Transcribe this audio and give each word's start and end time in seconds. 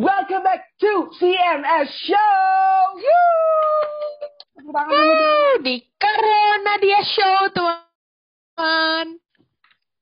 Welcome 0.00 0.48
back 0.48 0.64
to 0.80 1.12
CNS 1.20 1.92
Show. 2.08 2.56
Woo! 2.96 4.80
Di 5.60 5.76
Corona 6.00 6.80
Dia 6.80 7.04
Show, 7.04 7.52
teman. 7.52 9.20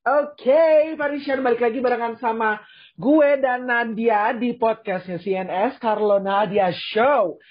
Oke, 0.07 0.95
Parishan 0.95 1.43
balik 1.43 1.67
lagi 1.67 1.83
barengan 1.83 2.15
sama 2.23 2.63
gue 2.95 3.43
dan 3.43 3.67
Nadia 3.67 4.39
di 4.39 4.55
podcastnya 4.55 5.19
CNS 5.19 5.83
Carlo 5.83 6.23
Nadia 6.23 6.71
Show. 6.71 7.43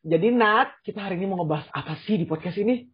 Jadi 0.00 0.32
Nat, 0.32 0.80
kita 0.80 1.04
hari 1.04 1.20
ini 1.20 1.28
mau 1.28 1.44
ngebahas 1.44 1.68
apa 1.68 2.00
sih 2.08 2.16
di 2.16 2.24
podcast 2.24 2.56
ini? 2.64 2.88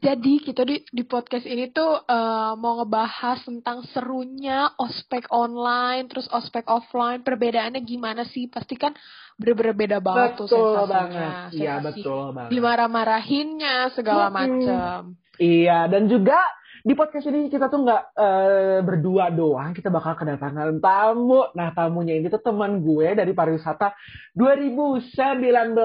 Jadi 0.00 0.40
kita 0.40 0.64
di, 0.64 0.80
di 0.88 1.04
podcast 1.04 1.44
ini 1.44 1.68
tuh 1.68 2.00
uh, 2.00 2.56
mau 2.56 2.80
ngebahas 2.80 3.44
tentang 3.44 3.84
serunya 3.92 4.72
ospek 4.80 5.28
online, 5.28 6.08
terus 6.08 6.24
ospek 6.32 6.64
offline, 6.72 7.20
perbedaannya 7.20 7.84
gimana 7.84 8.24
sih? 8.24 8.48
Pasti 8.48 8.80
kan 8.80 8.96
bener-bener 9.36 9.76
beda 9.76 9.98
banget 10.00 10.40
betul 10.40 10.48
tuh 10.48 10.56
sensasinya. 10.56 10.88
banget. 10.88 11.32
Iya, 11.52 11.74
betul 11.84 12.24
banget. 12.32 12.50
Dimarah-marahinnya 12.50 13.76
segala 13.92 14.26
Hmm. 14.26 14.36
macam. 14.40 15.00
Iya, 15.36 15.78
dan 15.88 16.08
juga 16.08 16.40
di 16.80 16.96
podcast 16.96 17.28
ini 17.28 17.52
kita 17.52 17.68
tuh 17.68 17.84
nggak 17.84 18.02
eh, 18.16 18.78
berdua 18.80 19.28
doang, 19.28 19.76
kita 19.76 19.92
bakal 19.92 20.16
kedatangan 20.16 20.80
tamu. 20.80 21.44
Nah, 21.52 21.76
tamunya 21.76 22.16
ini 22.16 22.32
tuh 22.32 22.40
teman 22.40 22.80
gue 22.80 23.12
dari 23.12 23.36
pariwisata 23.36 23.92
2019. 24.32 25.76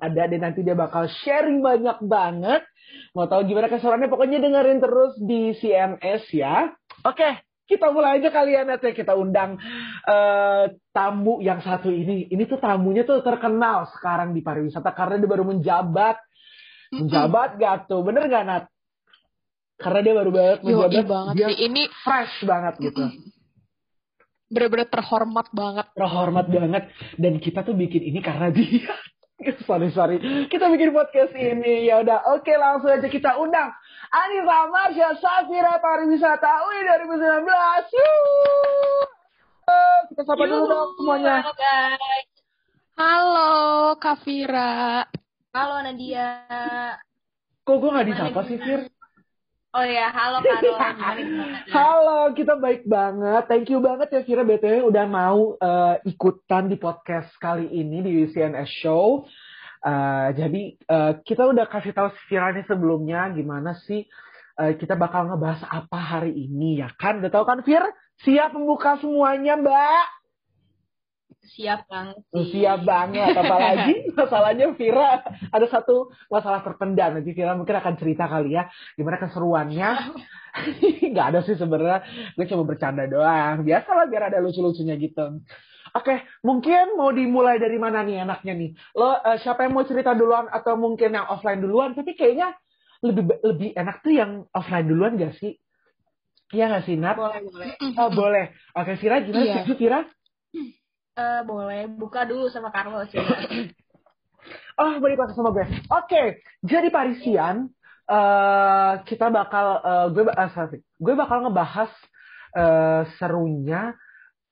Ada 0.00 0.28
deh 0.28 0.40
nanti 0.40 0.60
dia 0.60 0.72
bakal 0.72 1.08
sharing 1.08 1.60
banyak 1.60 2.00
banget. 2.04 2.64
Mau 3.16 3.26
tahu 3.26 3.44
gimana 3.48 3.66
keseruannya? 3.72 4.12
Pokoknya 4.12 4.38
dengerin 4.38 4.78
terus 4.78 5.16
di 5.18 5.56
CMS 5.56 6.28
ya. 6.30 6.70
Oke, 7.02 7.40
kita 7.68 7.92
mulai 7.92 8.20
aja 8.20 8.32
kalian 8.32 8.72
ya. 8.72 8.78
Kita 8.80 9.12
undang 9.16 9.60
eh, 10.06 10.64
tamu 10.92 11.40
yang 11.44 11.60
satu 11.60 11.92
ini. 11.92 12.28
Ini 12.28 12.42
tuh 12.48 12.60
tamunya 12.60 13.04
tuh 13.04 13.20
terkenal 13.20 13.88
sekarang 13.96 14.32
di 14.32 14.40
pariwisata 14.40 14.92
karena 14.96 15.20
dia 15.20 15.28
baru 15.28 15.44
menjabat. 15.44 16.16
Menjabat 16.88 17.60
gak 17.60 17.90
tuh? 17.92 18.00
Bener 18.00 18.24
gak 18.32 18.44
Nat? 18.48 18.64
Karena 19.78 20.00
dia 20.02 20.14
baru 20.16 20.30
banget 20.32 20.58
Yoi 20.64 20.74
menjabat. 20.74 21.06
banget 21.06 21.34
dia 21.36 21.46
sih. 21.52 21.56
Ini 21.68 21.82
fresh 22.02 22.36
banget 22.48 22.74
gitu. 22.82 23.04
bener-bener 24.48 24.88
terhormat 24.88 25.46
banget. 25.52 25.86
Terhormat 25.92 26.46
banget. 26.48 26.84
Dan 27.20 27.36
kita 27.36 27.60
tuh 27.68 27.76
bikin 27.76 28.00
ini 28.00 28.24
karena 28.24 28.48
dia. 28.48 28.96
sorry, 29.68 29.88
sorry. 29.94 30.18
Kita 30.50 30.66
bikin 30.66 30.90
podcast 30.90 31.30
ini. 31.38 31.86
Ya 31.86 32.02
udah, 32.02 32.26
oke 32.34 32.50
langsung 32.58 32.90
aja 32.90 33.06
kita 33.06 33.38
undang. 33.38 33.70
Anissa 34.10 34.58
Marsha 34.66 35.08
Safira 35.22 35.78
Pariwisata 35.78 36.50
UI 36.66 36.80
2019. 37.06 37.46
Yuh! 37.94 39.04
Kita 40.10 40.22
sapa 40.24 40.42
dulu 40.48 40.64
dong 40.66 40.90
semuanya. 40.98 41.44
Halo 41.44 41.52
guys. 41.54 42.28
Halo, 42.98 43.50
Kafira. 44.02 45.06
Halo 45.54 45.76
Nadia. 45.86 46.30
Kok 47.62 47.76
gue 47.78 47.90
gak 47.94 48.08
disapa 48.10 48.40
sih, 48.48 48.58
Fir? 48.58 48.90
Oh 49.68 49.84
ya, 49.84 50.08
halo 50.08 50.40
gimana? 50.40 51.60
Halo, 51.76 52.32
kita 52.32 52.56
baik 52.56 52.88
banget. 52.88 53.52
Thank 53.52 53.68
you 53.68 53.84
banget 53.84 54.08
ya 54.08 54.20
Vira 54.24 54.40
BTW 54.40 54.88
udah 54.88 55.04
mau 55.04 55.60
eh, 55.60 56.08
ikutan 56.08 56.72
di 56.72 56.80
podcast 56.80 57.28
kali 57.36 57.68
ini 57.68 58.00
di 58.00 58.24
CNS 58.32 58.64
Show. 58.80 59.28
Eh, 59.84 60.28
jadi 60.40 60.62
eh, 60.72 61.12
kita 61.20 61.52
udah 61.52 61.68
kasih 61.68 61.92
tahu 61.92 62.08
Vira 62.32 62.48
sebelumnya 62.64 63.28
gimana 63.36 63.76
sih 63.84 64.08
eh, 64.56 64.72
kita 64.80 64.96
bakal 64.96 65.28
ngebahas 65.28 65.60
apa 65.68 66.00
hari 66.00 66.32
ini 66.32 66.80
ya 66.80 66.88
kan? 66.96 67.20
Udah 67.20 67.28
tahu 67.28 67.44
kan 67.44 67.60
Fir? 67.60 67.84
Siap 68.24 68.56
membuka 68.56 68.96
semuanya, 68.96 69.60
Mbak? 69.60 70.17
Siap 71.48 71.88
banget 71.88 72.20
Oh, 72.30 72.44
sih. 72.44 72.60
Siap 72.60 72.84
banget. 72.84 73.32
Apalagi 73.32 73.94
masalahnya 74.18 74.72
Vira 74.76 75.24
ada 75.24 75.66
satu 75.66 76.12
masalah 76.28 76.60
terpendam. 76.60 77.16
Nanti 77.16 77.32
Vira 77.32 77.56
mungkin 77.56 77.76
akan 77.76 77.94
cerita 77.96 78.28
kali 78.28 78.52
ya 78.54 78.68
gimana 78.94 79.16
keseruannya. 79.16 79.90
Nggak 81.12 81.26
ada 81.34 81.40
sih 81.44 81.56
sebenarnya. 81.56 82.04
Gue 82.36 82.46
cuma 82.46 82.64
bercanda 82.68 83.08
doang. 83.08 83.64
Biasalah 83.64 84.06
biar 84.06 84.28
ada 84.28 84.38
lucu-lucunya 84.40 84.96
gitu. 84.96 85.40
Oke, 85.96 86.20
mungkin 86.44 87.00
mau 87.00 87.08
dimulai 87.10 87.56
dari 87.56 87.80
mana 87.80 88.04
nih 88.04 88.20
enaknya 88.28 88.52
nih? 88.52 88.70
Lo 88.92 89.16
eh, 89.16 89.40
siapa 89.40 89.64
yang 89.64 89.72
mau 89.72 89.88
cerita 89.88 90.12
duluan 90.12 90.44
atau 90.52 90.76
mungkin 90.76 91.16
yang 91.16 91.26
offline 91.32 91.64
duluan? 91.64 91.96
Tapi 91.96 92.12
kayaknya 92.12 92.52
lebih 93.00 93.40
lebih 93.40 93.70
enak 93.72 94.04
tuh 94.04 94.12
yang 94.12 94.44
offline 94.52 94.84
duluan 94.84 95.16
gak 95.16 95.32
sih? 95.40 95.56
Iya 96.48 96.64
nggak 96.72 96.84
sih 96.88 96.96
Nat? 96.96 97.16
Boleh, 97.16 97.40
boleh. 97.44 97.68
Oh 97.96 98.08
boleh. 98.08 98.52
Oke 98.72 98.96
Vira 99.00 99.20
gimana 99.20 99.44
Iya. 99.44 99.54
setuju 99.64 99.74
Vira? 99.76 100.00
Eh, 101.18 101.40
boleh. 101.42 101.90
Buka 101.90 102.22
dulu 102.22 102.46
sama 102.48 102.70
Carlo 102.70 103.02
sih. 103.10 103.18
Oh, 104.78 104.94
boleh 105.02 105.18
pakai 105.18 105.34
sama 105.34 105.50
gue. 105.50 105.66
Oke, 105.90 106.38
jadi 106.62 106.86
Parisian, 106.94 107.66
eh 108.06 108.92
kita 109.02 109.26
bakal, 109.28 109.82
eh, 109.82 110.06
gue, 110.14 110.22
sorry, 110.54 110.78
gue 111.02 111.14
bakal 111.18 111.42
ngebahas 111.44 111.90
eh, 112.54 113.02
serunya 113.18 113.92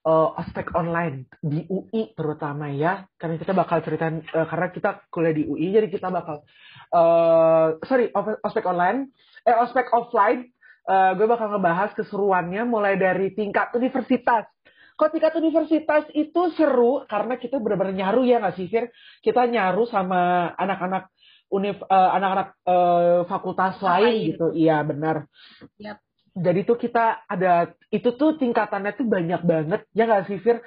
eh, 0.03 0.29
ospek 0.43 0.75
online 0.75 1.31
di 1.39 1.63
UI 1.71 2.11
terutama 2.19 2.67
ya, 2.75 3.07
karena 3.17 3.39
kita 3.39 3.55
bakal 3.55 3.79
ceritain, 3.87 4.19
eh, 4.27 4.47
karena 4.51 4.67
kita 4.75 4.91
kuliah 5.15 5.33
di 5.33 5.47
UI, 5.47 5.71
jadi 5.71 5.89
kita 5.89 6.11
bakal, 6.11 6.43
eh 6.91 7.67
sorry, 7.87 8.11
ospek 8.43 8.67
online, 8.67 9.15
eh 9.47 9.55
ospek 9.63 9.87
offline, 9.95 10.51
eh, 10.91 11.11
gue 11.15 11.27
bakal 11.31 11.55
ngebahas 11.55 11.95
keseruannya 11.95 12.67
mulai 12.67 12.99
dari 12.99 13.31
tingkat 13.31 13.71
universitas. 13.79 14.51
Kok 14.97 15.13
tingkat 15.13 15.37
universitas 15.37 16.09
itu 16.17 16.41
seru 16.57 17.05
karena 17.05 17.37
kita 17.37 17.61
benar-benar 17.61 17.93
nyaru 17.93 18.25
ya 18.25 18.41
nggak 18.41 18.57
sih, 18.57 18.67
Fir? 18.67 18.89
Kita 19.21 19.45
nyaru 19.45 19.85
sama 19.87 20.51
anak-anak 20.57 21.13
univ, 21.53 21.77
eh, 21.85 22.11
anak-anak 22.17 22.49
eh, 22.65 23.21
fakultas 23.29 23.77
lain 23.85 24.05
Lain. 24.09 24.27
gitu. 24.33 24.47
Iya 24.57 24.81
benar. 24.83 25.29
Yap. 25.77 26.01
Jadi 26.37 26.61
tuh 26.65 26.77
kita 26.77 27.25
ada 27.25 27.73
itu 27.89 28.13
tuh 28.13 28.37
tingkatannya 28.37 28.93
tuh 28.93 29.05
banyak 29.05 29.41
banget 29.45 29.81
ya 29.93 30.09
nggak 30.09 30.33
sih, 30.33 30.41
Fir? 30.41 30.65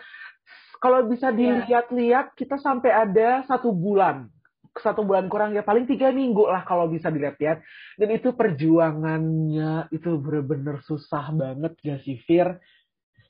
Kalau 0.80 1.04
bisa 1.06 1.30
Iya. 1.30 1.36
dilihat-lihat 1.36 2.38
kita 2.38 2.62
sampai 2.62 2.94
ada 2.94 3.44
satu 3.50 3.74
bulan 3.74 4.30
satu 4.80 5.04
bulan 5.04 5.28
kurang 5.28 5.52
ya 5.52 5.66
paling 5.66 5.84
tiga 5.84 6.08
minggu 6.14 6.46
lah 6.48 6.64
kalau 6.64 6.88
bisa 6.88 7.12
dilihat-lihat 7.12 7.60
dan 8.00 8.10
itu 8.16 8.32
perjuangannya 8.32 9.92
itu 9.92 10.16
bener-bener 10.22 10.80
susah 10.86 11.36
banget 11.36 11.74
ya 11.84 12.00
sih 12.00 12.22
Fir 12.24 12.62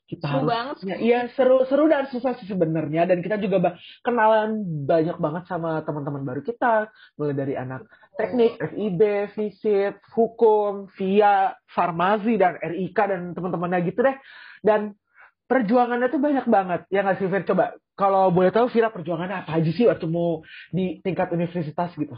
kita 0.10 0.26
Seru 0.26 0.42
harus 0.42 0.50
banget 0.50 0.76
Ya, 0.90 0.96
iya 0.98 1.20
seru 1.38 1.62
seru 1.70 1.86
dan 1.86 2.10
susah 2.10 2.34
sih 2.42 2.50
sebenarnya. 2.50 3.06
Dan 3.06 3.22
kita 3.22 3.38
juga 3.38 3.62
ba- 3.62 3.78
kenalan 4.02 4.58
banyak 4.90 5.22
banget 5.22 5.44
sama 5.46 5.86
teman-teman 5.86 6.26
baru 6.26 6.42
kita. 6.42 6.90
Mulai 7.22 7.36
dari 7.38 7.54
anak 7.54 7.86
teknik, 8.18 8.58
FIB, 8.58 9.02
visit, 9.38 10.02
hukum, 10.18 10.90
via, 10.98 11.54
farmasi 11.70 12.42
dan 12.42 12.58
RIK 12.58 12.98
dan 12.98 13.22
teman-temannya 13.38 13.86
gitu 13.86 14.02
deh. 14.02 14.18
Dan 14.66 14.98
perjuangannya 15.46 16.10
tuh 16.10 16.22
banyak 16.22 16.46
banget. 16.50 16.82
Ya 16.90 17.06
nggak 17.06 17.22
sih 17.22 17.30
Fir 17.30 17.46
coba 17.46 17.78
kalau 17.94 18.34
boleh 18.34 18.50
tahu 18.50 18.66
Vira 18.74 18.90
perjuangannya 18.90 19.46
apa 19.46 19.62
aja 19.62 19.70
sih 19.70 19.86
waktu 19.86 20.10
mau 20.10 20.42
di 20.74 20.98
tingkat 21.06 21.30
universitas 21.30 21.94
gitu? 21.94 22.18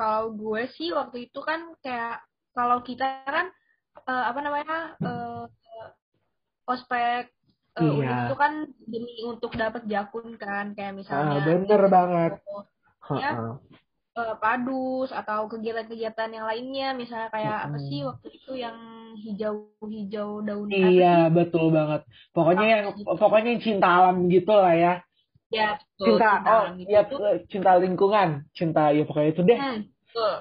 Kalau 0.00 0.32
gue 0.32 0.64
sih 0.80 0.96
waktu 0.96 1.28
itu 1.28 1.40
kan 1.44 1.76
kayak 1.84 2.24
kalau 2.56 2.80
kita 2.80 3.20
kan 3.28 3.52
eh, 4.08 4.24
apa 4.32 4.40
namanya 4.40 4.96
eh, 4.96 5.19
ospek 6.72 7.22
eh, 7.78 7.92
Iya. 7.96 8.14
itu 8.26 8.34
kan 8.42 8.52
demi 8.92 9.14
untuk 9.32 9.50
dapat 9.62 9.82
jakun 9.92 10.28
kan 10.42 10.64
kayak 10.76 10.92
misalnya 11.00 11.38
Ah, 11.38 11.44
bener 11.46 11.82
banget. 11.96 12.32
Ya. 13.22 13.30
Heeh. 13.30 13.52
eh, 14.20 14.34
padus 14.42 15.08
atau 15.20 15.40
kegiatan-kegiatan 15.52 16.30
yang 16.36 16.46
lainnya 16.50 16.88
misalnya 17.00 17.28
kayak 17.34 17.56
apa 17.66 17.76
Mm-mm. 17.78 17.88
sih 17.88 18.00
waktu 18.08 18.26
itu 18.38 18.52
yang 18.64 18.76
hijau-hijau 19.24 20.30
daun 20.46 20.68
Iya 20.70 21.10
betul 21.36 21.64
banget. 21.76 22.00
Pokoknya 22.34 22.66
yang 22.74 22.84
pokoknya 23.20 23.48
yang 23.54 23.62
cinta 23.66 23.86
alam 23.98 24.16
gitu 24.34 24.52
lah 24.54 24.74
ya. 24.84 24.92
ya 25.50 25.66
betul, 25.78 26.06
Cinta 26.06 26.26
oh 26.46 26.62
alam 26.62 26.78
gitu. 26.78 26.90
ya 26.94 27.00
cinta 27.52 27.70
lingkungan, 27.82 28.28
cinta 28.58 28.80
ya 28.96 29.02
pokoknya 29.08 29.30
itu 29.34 29.42
deh. 29.50 29.58
Hmm, 29.58 29.76
betul. 30.06 30.32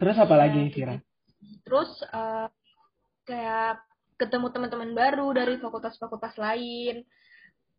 Terus 0.00 0.16
apa 0.24 0.34
Iya, 0.34 0.40
lagi 0.42 0.60
Vira? 0.74 0.94
terus 1.64 1.90
eh, 2.18 2.46
kayak 3.30 3.78
ketemu 4.20 4.46
teman-teman 4.52 4.90
baru 4.92 5.28
dari 5.32 5.54
fakultas-fakultas 5.62 6.34
lain 6.36 7.06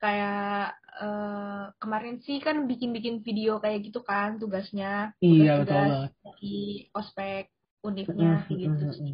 kayak 0.01 0.73
eh, 1.05 1.63
kemarin 1.77 2.17
sih 2.25 2.41
kan 2.41 2.65
bikin-bikin 2.65 3.21
video 3.21 3.61
kayak 3.61 3.85
gitu 3.85 4.01
kan 4.01 4.41
tugasnya 4.41 5.13
Iya 5.21 5.61
betul 5.61 5.77
tugas-tugas 5.77 5.91
banget. 5.93 6.11
di 6.41 6.57
ospek 6.95 7.43
univnya 7.85 8.29
Mm, 8.33 8.45
kayak 8.49 8.59
gitu 8.65 8.85
sih. 8.97 9.13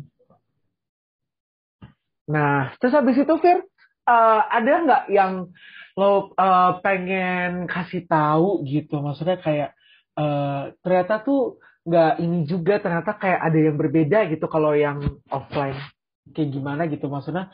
Nah, 2.27 2.75
terus 2.79 2.93
habis 2.95 3.15
itu 3.15 3.33
Fir, 3.39 3.59
eh, 4.07 4.41
ada 4.47 4.71
nggak 4.85 5.03
yang 5.11 5.33
lo 5.99 6.31
eh, 6.35 6.71
pengen 6.85 7.67
kasih 7.67 8.07
tahu 8.07 8.63
gitu? 8.67 8.99
Maksudnya 9.03 9.37
kayak 9.43 9.69
eh, 10.15 10.61
ternyata 10.83 11.13
tuh 11.27 11.59
nggak 11.87 12.13
ini 12.19 12.43
juga 12.43 12.83
ternyata 12.83 13.15
kayak 13.15 13.39
ada 13.47 13.59
yang 13.59 13.75
berbeda 13.79 14.19
gitu 14.31 14.45
kalau 14.51 14.75
yang 14.75 14.99
offline 15.31 15.79
kayak 16.35 16.49
gimana 16.51 16.87
gitu 16.89 17.07
maksudnya 17.11 17.51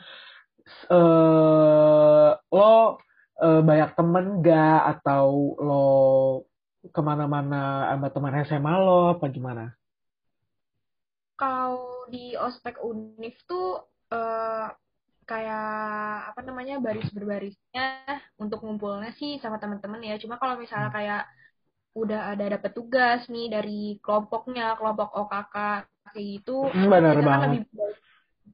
uh, 0.90 2.30
lo 2.38 2.74
uh, 3.40 3.60
banyak 3.64 3.90
temen 3.96 4.40
gak 4.40 4.80
atau 4.98 5.56
lo 5.60 5.86
ke 6.84 7.00
mana-mana 7.00 7.88
sama 7.96 8.08
teman 8.12 8.34
SMA 8.44 8.74
lo 8.76 9.16
apa 9.16 9.26
gimana? 9.32 9.72
Kalau 11.34 12.04
di 12.12 12.36
ospek 12.36 12.78
univ 12.84 13.34
tuh 13.48 13.80
uh, 14.12 14.68
kayak 15.24 15.68
apa 16.30 16.40
namanya 16.44 16.76
baris 16.84 17.08
berbarisnya 17.08 18.04
untuk 18.36 18.60
ngumpulnya 18.60 19.16
sih 19.16 19.40
sama 19.40 19.56
teman-teman 19.56 20.04
ya. 20.04 20.20
Cuma 20.20 20.36
kalau 20.36 20.60
misalnya 20.60 20.92
hmm. 20.92 20.96
kayak 21.00 21.22
udah 21.94 22.34
ada 22.34 22.58
dapat 22.58 22.70
tugas 22.74 23.24
nih 23.30 23.46
dari 23.48 23.80
kelompoknya, 24.02 24.74
kelompok 24.76 25.14
OKK 25.14 25.56
kayak 26.10 26.26
gitu, 26.38 26.68
hmm, 26.68 26.90
benar 26.90 27.14
kita 27.16 27.30
kan 27.30 27.50
lebih 27.54 27.62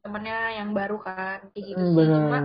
temennya 0.00 0.60
yang 0.60 0.70
baru 0.72 0.98
kan 1.00 1.48
kayak 1.52 1.64
gitu 1.74 1.82
hmm, 1.82 1.94
sih. 1.96 2.06
Cuma 2.08 2.38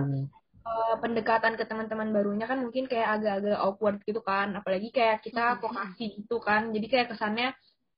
uh, 0.64 0.94
pendekatan 1.00 1.54
ke 1.56 1.64
teman-teman 1.64 2.12
barunya 2.12 2.46
kan 2.48 2.60
mungkin 2.60 2.88
kayak 2.88 3.20
agak-agak 3.20 3.58
awkward 3.58 3.98
gitu 4.04 4.20
kan, 4.20 4.56
apalagi 4.56 4.88
kayak 4.92 5.24
kita 5.24 5.56
hmm. 5.56 5.60
vokasi 5.64 6.06
gitu 6.20 6.36
kan. 6.40 6.70
Jadi 6.70 6.86
kayak 6.86 7.08
kesannya 7.16 7.56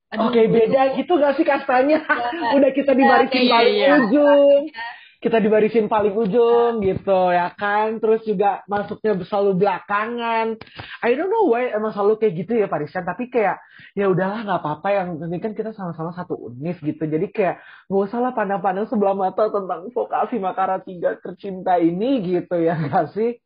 Oke, 0.09 0.41
okay, 0.41 0.45
beda 0.49 0.97
gitu 0.97 1.21
gak 1.21 1.37
sih 1.37 1.45
kastanya? 1.45 2.01
Ya, 2.01 2.49
Udah 2.57 2.71
kita 2.73 2.97
dibarisin 2.97 3.45
ya, 3.45 3.53
paling 3.61 3.77
iya, 3.77 3.89
ujung. 4.09 4.65
Ya 4.73 4.89
kita 5.19 5.43
dibarisin 5.43 5.91
paling 5.91 6.15
ujung 6.15 6.79
gitu 6.79 7.35
ya 7.35 7.51
kan? 7.59 7.99
Terus 7.99 8.23
juga 8.23 8.63
masuknya 8.71 9.19
selalu 9.27 9.59
belakangan. 9.59 10.55
I 11.03 11.11
don't 11.19 11.27
know 11.27 11.51
why 11.51 11.75
emang 11.75 11.91
selalu 11.91 12.23
kayak 12.23 12.35
gitu 12.47 12.53
ya 12.55 12.71
Parisan 12.71 13.03
tapi 13.03 13.27
kayak 13.27 13.59
ya 13.99 14.07
udahlah 14.07 14.47
nggak 14.47 14.61
apa-apa. 14.63 14.89
Yang 14.95 15.09
penting 15.27 15.41
kan 15.43 15.53
kita 15.59 15.71
sama-sama 15.75 16.15
satu 16.15 16.39
univ 16.39 16.79
gitu. 16.79 17.03
Jadi 17.03 17.35
kayak 17.35 17.59
gak 17.91 18.03
usah 18.07 18.23
lah 18.23 18.33
pandang-pandang 18.33 18.87
sebelah 18.87 19.19
mata 19.19 19.51
tentang 19.51 19.91
vokasi 19.91 20.39
Makara 20.39 20.87
tiga 20.87 21.19
tercinta 21.19 21.83
ini 21.83 22.23
gitu 22.23 22.55
ya 22.63 22.79
gak 22.79 23.11
sih? 23.11 23.43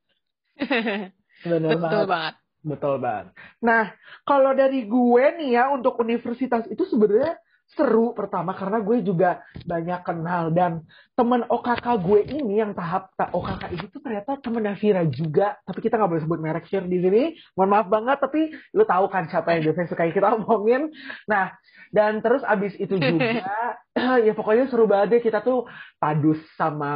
Benar 1.49 1.81
betul 1.81 1.81
banget. 1.81 2.07
banget. 2.07 2.35
Betul 2.63 2.95
banget. 3.03 3.27
Nah 3.65 3.85
kalau 4.29 4.53
dari 4.53 4.85
gue 4.85 5.25
nih 5.41 5.57
ya 5.57 5.73
untuk 5.73 5.97
universitas 5.99 6.69
itu 6.71 6.85
sebenarnya 6.87 7.41
seru 7.73 8.13
pertama 8.13 8.53
karena 8.53 8.79
gue 8.85 9.01
juga 9.01 9.41
banyak 9.65 10.01
kenal. 10.05 10.53
Dan 10.53 10.85
teman 11.17 11.45
OKK 11.49 11.87
gue 12.05 12.21
ini 12.29 12.61
yang 12.61 12.77
tahap 12.77 13.13
tak 13.17 13.33
OKK 13.33 13.63
ini 13.73 13.87
tuh 13.89 14.01
ternyata 14.05 14.37
temen 14.41 14.65
Vira 14.77 15.03
juga. 15.09 15.57
Tapi 15.65 15.79
kita 15.81 15.97
nggak 15.97 16.11
boleh 16.11 16.23
sebut 16.25 16.41
merek 16.41 16.67
share 16.69 16.87
di 16.87 16.99
sini. 17.01 17.23
Mohon 17.57 17.71
maaf 17.73 17.87
banget 17.89 18.19
tapi 18.21 18.41
lu 18.77 18.85
tahu 18.85 19.09
kan 19.09 19.29
siapa 19.29 19.57
yang 19.57 19.73
biasanya 19.73 19.89
suka 19.89 20.05
kita 20.13 20.29
omongin. 20.37 20.93
Nah 21.29 21.57
dan 21.93 22.25
terus 22.25 22.41
abis 22.45 22.73
itu 22.81 22.97
juga 22.97 23.45
ya 24.27 24.33
pokoknya 24.33 24.73
seru 24.73 24.89
banget 24.89 25.21
deh. 25.21 25.23
Kita 25.29 25.45
tuh 25.45 25.69
padus 26.01 26.41
sama 26.57 26.93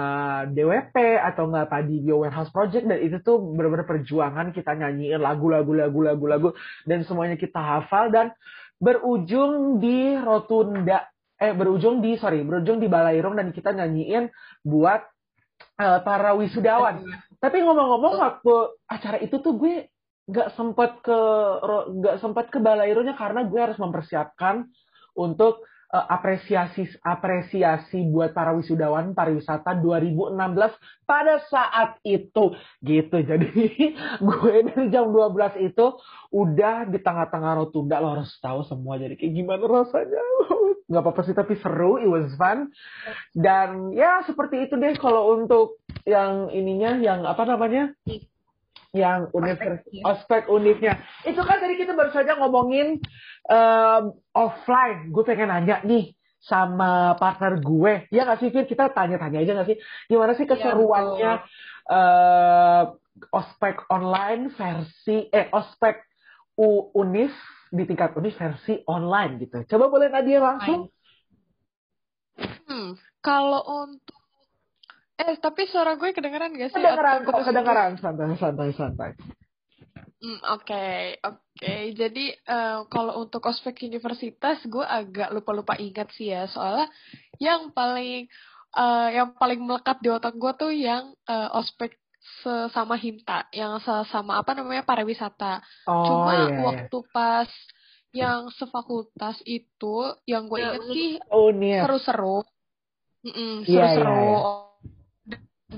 DWP 0.48 0.96
atau 1.20 1.52
nggak 1.52 1.68
tadi 1.68 2.00
Bio 2.00 2.24
Warehouse 2.24 2.52
Project. 2.52 2.88
Dan 2.88 2.98
itu 3.04 3.20
tuh 3.20 3.36
benar-benar 3.40 3.84
perjuangan 3.84 4.52
kita 4.56 4.72
nyanyiin 4.72 5.20
lagu-lagu 5.20 5.72
lagu-lagu 5.76 6.24
lagu 6.24 6.48
dan 6.88 7.04
semuanya 7.04 7.36
kita 7.36 7.60
hafal. 7.60 8.08
Dan 8.08 8.32
berujung 8.76 9.80
di 9.80 10.14
rotunda 10.20 11.08
eh 11.36 11.52
berujung 11.52 12.00
di 12.00 12.16
sorry 12.16 12.40
berujung 12.44 12.80
di 12.80 12.88
Balairung 12.88 13.36
dan 13.36 13.52
kita 13.52 13.76
nyanyiin 13.76 14.32
buat 14.64 15.04
uh, 15.80 16.00
para 16.00 16.32
wisudawan. 16.36 17.04
Tapi 17.36 17.60
ngomong-ngomong 17.60 18.14
waktu 18.16 18.54
acara 18.88 19.20
itu 19.20 19.36
tuh 19.44 19.60
gue 19.60 19.92
nggak 20.26 20.56
sempat 20.56 21.04
ke 21.04 21.18
nggak 22.02 22.16
sempat 22.18 22.48
ke 22.48 22.58
Balairungnya 22.58 23.14
karena 23.14 23.44
gue 23.44 23.60
harus 23.60 23.78
mempersiapkan 23.78 24.66
untuk 25.16 25.64
uh, 25.92 26.06
apresiasi 26.10 26.86
apresiasi 27.02 28.02
buat 28.10 28.34
para 28.34 28.54
wisudawan 28.56 29.14
pariwisata 29.14 29.78
2016 29.78 30.34
pada 31.06 31.34
saat 31.46 31.98
itu 32.02 32.54
gitu. 32.82 33.16
Jadi 33.22 33.52
gue 34.28 34.54
dari 34.72 34.86
jam 34.90 35.10
12 35.10 35.68
itu 35.68 35.86
udah 36.34 36.88
di 36.90 36.98
tengah-tengah 36.98 37.52
rotunda 37.62 38.02
lo 38.02 38.18
harus 38.18 38.30
tahu 38.42 38.66
semua 38.66 38.98
jadi 38.98 39.14
kayak 39.14 39.32
gimana 39.34 39.64
rasanya. 39.66 40.22
nggak 40.86 41.02
apa-apa 41.02 41.20
sih 41.26 41.34
tapi 41.34 41.58
seru, 41.58 41.98
it 41.98 42.06
was 42.06 42.30
fun. 42.38 42.70
Dan 43.34 43.90
ya 43.94 44.22
seperti 44.22 44.70
itu 44.70 44.78
deh 44.78 44.94
kalau 44.98 45.34
untuk 45.34 45.82
yang 46.06 46.50
ininya 46.54 46.98
yang 47.02 47.26
apa 47.26 47.42
namanya? 47.42 47.90
Yang 48.96 49.28
universitas 49.36 49.84
ospek 50.02 50.48
univnya. 50.48 50.96
Itu 51.22 51.44
kan 51.44 51.60
tadi 51.60 51.76
kita 51.76 51.92
baru 51.92 52.10
saja 52.10 52.40
ngomongin 52.40 52.98
um, 53.46 54.16
offline. 54.32 55.12
Gue 55.12 55.22
pengen 55.28 55.52
nanya 55.52 55.84
nih 55.84 56.16
sama 56.40 57.14
partner 57.20 57.60
gue. 57.60 58.08
Ya 58.08 58.24
nggak 58.24 58.40
sih, 58.40 58.48
Fir? 58.48 58.64
Kita 58.64 58.88
tanya-tanya 58.90 59.44
aja 59.44 59.52
nggak 59.52 59.68
sih? 59.68 59.78
Gimana 60.08 60.32
sih 60.32 60.48
iya, 60.48 60.52
keseruannya 60.56 61.32
ya, 61.36 61.44
uh, 61.92 62.82
ospek 63.34 63.84
online 63.92 64.48
versi, 64.54 65.28
eh 65.28 65.52
ospek 65.52 66.00
U 66.56 66.88
univ 66.96 67.36
di 67.68 67.84
tingkat 67.84 68.16
univ 68.16 68.32
versi 68.32 68.80
online 68.88 69.44
gitu. 69.44 69.60
Coba 69.76 69.92
boleh 69.92 70.08
Nadia 70.08 70.40
langsung? 70.40 70.88
Hmm, 72.36 72.96
kalau 73.20 73.60
untuk 73.84 74.15
Eh, 75.16 75.36
tapi 75.40 75.64
suara 75.72 75.96
gue 75.96 76.12
kedengeran 76.12 76.52
gak 76.52 76.76
sih? 76.76 76.76
Kedengeran 76.76 77.24
kok, 77.24 77.40
kedengeran. 77.40 77.90
Santai, 77.96 78.36
santai, 78.36 78.68
santai. 78.76 79.10
Hmm, 80.16 80.40
oke, 80.52 80.64
okay, 80.64 81.16
oke. 81.24 81.40
Okay. 81.56 81.92
Jadi 81.96 82.32
uh, 82.48 82.84
kalau 82.88 83.24
untuk 83.24 83.44
ospek 83.48 83.84
universitas, 83.84 84.60
gue 84.68 84.84
agak 84.84 85.32
lupa-lupa 85.32 85.76
ingat 85.80 86.12
sih 86.12 86.32
ya. 86.32 86.48
Soalnya 86.48 86.88
yang 87.40 87.72
paling 87.72 88.28
uh, 88.76 89.08
yang 89.12 89.32
paling 89.36 89.60
melekat 89.60 90.00
di 90.04 90.08
otak 90.12 90.36
gue 90.36 90.52
tuh 90.56 90.72
yang 90.72 91.16
uh, 91.28 91.48
ospek 91.56 91.96
sesama 92.44 92.96
himta, 93.00 93.48
yang 93.56 93.80
sesama 93.80 94.40
apa 94.40 94.52
namanya 94.52 94.84
pariwisata. 94.84 95.64
Oh, 95.88 96.04
Cuma 96.04 96.32
iya, 96.32 96.44
iya. 96.48 96.60
waktu 96.64 96.98
pas 97.12 97.50
yang 98.12 98.48
sefakultas 98.56 99.40
itu, 99.44 99.96
yang 100.28 100.48
gue 100.48 100.60
inget 100.60 100.84
sih 100.92 101.10
oh, 101.28 101.52
seru-seru. 101.52 102.40
Mm 103.20 103.32
-mm, 103.32 103.52
seru-seru. 103.64 104.12
Yeah, 104.12 104.32
yeah, 104.32 104.44
yeah 104.44 104.65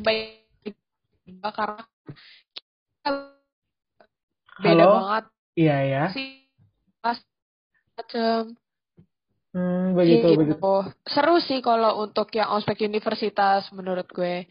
baik 0.02 0.74
karena 1.52 1.84
beda 4.58 4.84
Halo? 4.84 4.90
banget. 4.98 5.24
Iya 5.58 5.76
ya 5.86 6.04
sih 6.14 6.46
pas 7.02 7.18
macam 7.94 8.54
hmm, 9.54 9.84
begitu 9.94 10.26
gitu. 10.26 10.38
begitu. 10.38 10.74
Seru 11.06 11.36
sih 11.42 11.58
kalau 11.62 12.02
untuk 12.02 12.30
yang 12.34 12.50
ospek 12.54 12.86
universitas 12.86 13.70
menurut 13.74 14.06
gue. 14.10 14.46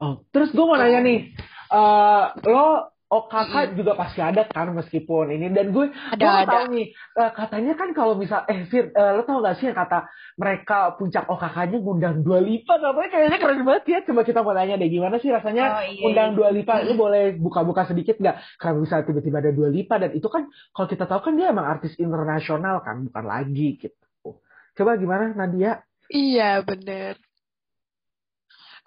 Oh 0.00 0.24
terus 0.32 0.52
gue 0.52 0.64
mau 0.64 0.76
nanya 0.76 1.00
nih. 1.04 1.20
Uh, 1.66 2.32
lo 2.46 2.95
Oh 3.06 3.30
kakak 3.30 3.70
mm. 3.70 3.74
juga 3.78 3.94
pasti 3.94 4.18
ada 4.18 4.42
kan 4.50 4.74
meskipun 4.74 5.30
ini. 5.30 5.46
Dan 5.54 5.70
gue 5.70 5.94
ada, 5.94 6.18
gue 6.18 6.30
ada. 6.42 6.50
tahu 6.50 6.64
nih 6.74 6.86
uh, 7.14 7.30
katanya 7.30 7.72
kan 7.78 7.94
kalau 7.94 8.18
misal 8.18 8.42
eh 8.50 8.66
Fir 8.66 8.90
uh, 8.90 9.14
lo 9.14 9.22
tau 9.22 9.38
gak 9.38 9.62
sih 9.62 9.70
yang 9.70 9.78
kata 9.78 10.10
mereka 10.34 10.98
puncak 10.98 11.30
oh 11.30 11.38
kakaknya 11.38 11.78
ngundang 11.78 12.26
dua 12.26 12.42
lipat 12.42 12.82
apa 12.82 13.06
kayaknya 13.06 13.38
keren 13.38 13.62
banget 13.62 13.84
ya. 13.86 13.98
Coba 14.10 14.26
kita 14.26 14.42
mau 14.42 14.54
nanya 14.58 14.74
deh 14.74 14.90
gimana 14.90 15.22
sih 15.22 15.30
rasanya 15.30 15.64
oh, 15.78 15.82
iya, 15.86 16.02
undang 16.02 16.30
iya. 16.34 16.36
dua 16.36 16.48
lipat 16.50 16.78
ini 16.82 16.94
boleh 16.98 17.24
buka-buka 17.38 17.86
sedikit 17.86 18.18
nggak 18.18 18.36
karena 18.58 18.78
bisa 18.82 19.06
tiba-tiba 19.06 19.36
ada 19.38 19.52
dua 19.54 19.68
lipat 19.70 19.98
dan 20.02 20.10
itu 20.18 20.26
kan 20.26 20.50
kalau 20.74 20.88
kita 20.90 21.04
tahu 21.06 21.20
kan 21.30 21.38
dia 21.38 21.54
emang 21.54 21.66
artis 21.70 21.94
internasional 22.02 22.82
kan 22.82 23.06
bukan 23.06 23.24
lagi 23.24 23.78
gitu. 23.78 24.34
Coba 24.74 24.98
gimana 24.98 25.30
Nadia? 25.30 25.78
Iya 26.10 26.66
bener 26.66 27.22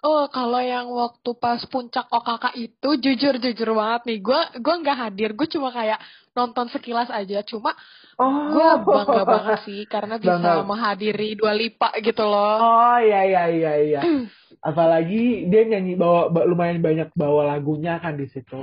Oh, 0.00 0.24
kalau 0.32 0.64
yang 0.64 0.88
waktu 0.88 1.30
pas 1.36 1.60
puncak 1.68 2.08
OKK 2.08 2.56
itu 2.56 2.88
jujur 3.04 3.36
jujur 3.36 3.76
banget 3.76 4.02
nih. 4.08 4.18
Gue 4.24 4.40
gue 4.56 4.74
nggak 4.80 4.96
hadir, 4.96 5.36
gue 5.36 5.48
cuma 5.52 5.68
kayak 5.68 6.00
nonton 6.32 6.72
sekilas 6.72 7.12
aja. 7.12 7.44
Cuma 7.44 7.76
oh. 8.16 8.48
gue 8.48 8.70
bangga 8.80 9.22
banget 9.28 9.58
sih 9.68 9.84
karena 9.84 10.16
bisa 10.22 10.40
bangga. 10.40 10.64
menghadiri 10.64 11.36
dua 11.36 11.52
lipa 11.52 11.92
gitu 12.00 12.24
loh. 12.24 12.56
Oh 12.64 12.96
iya 12.96 13.28
iya 13.28 13.42
iya 13.52 13.72
iya. 13.76 14.00
Apalagi 14.72 15.48
dia 15.52 15.68
nyanyi 15.68 16.00
bawa 16.00 16.32
lumayan 16.48 16.80
banyak 16.80 17.12
bawa 17.12 17.52
lagunya 17.56 18.00
kan 18.00 18.16
di 18.16 18.24
situ. 18.32 18.60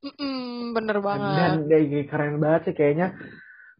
Mm 0.00 0.12
-mm, 0.16 0.72
bener 0.72 1.04
banget. 1.04 1.36
Dan 1.36 1.56
dia 1.68 2.04
keren 2.08 2.40
banget 2.40 2.72
sih 2.72 2.74
kayaknya. 2.76 3.12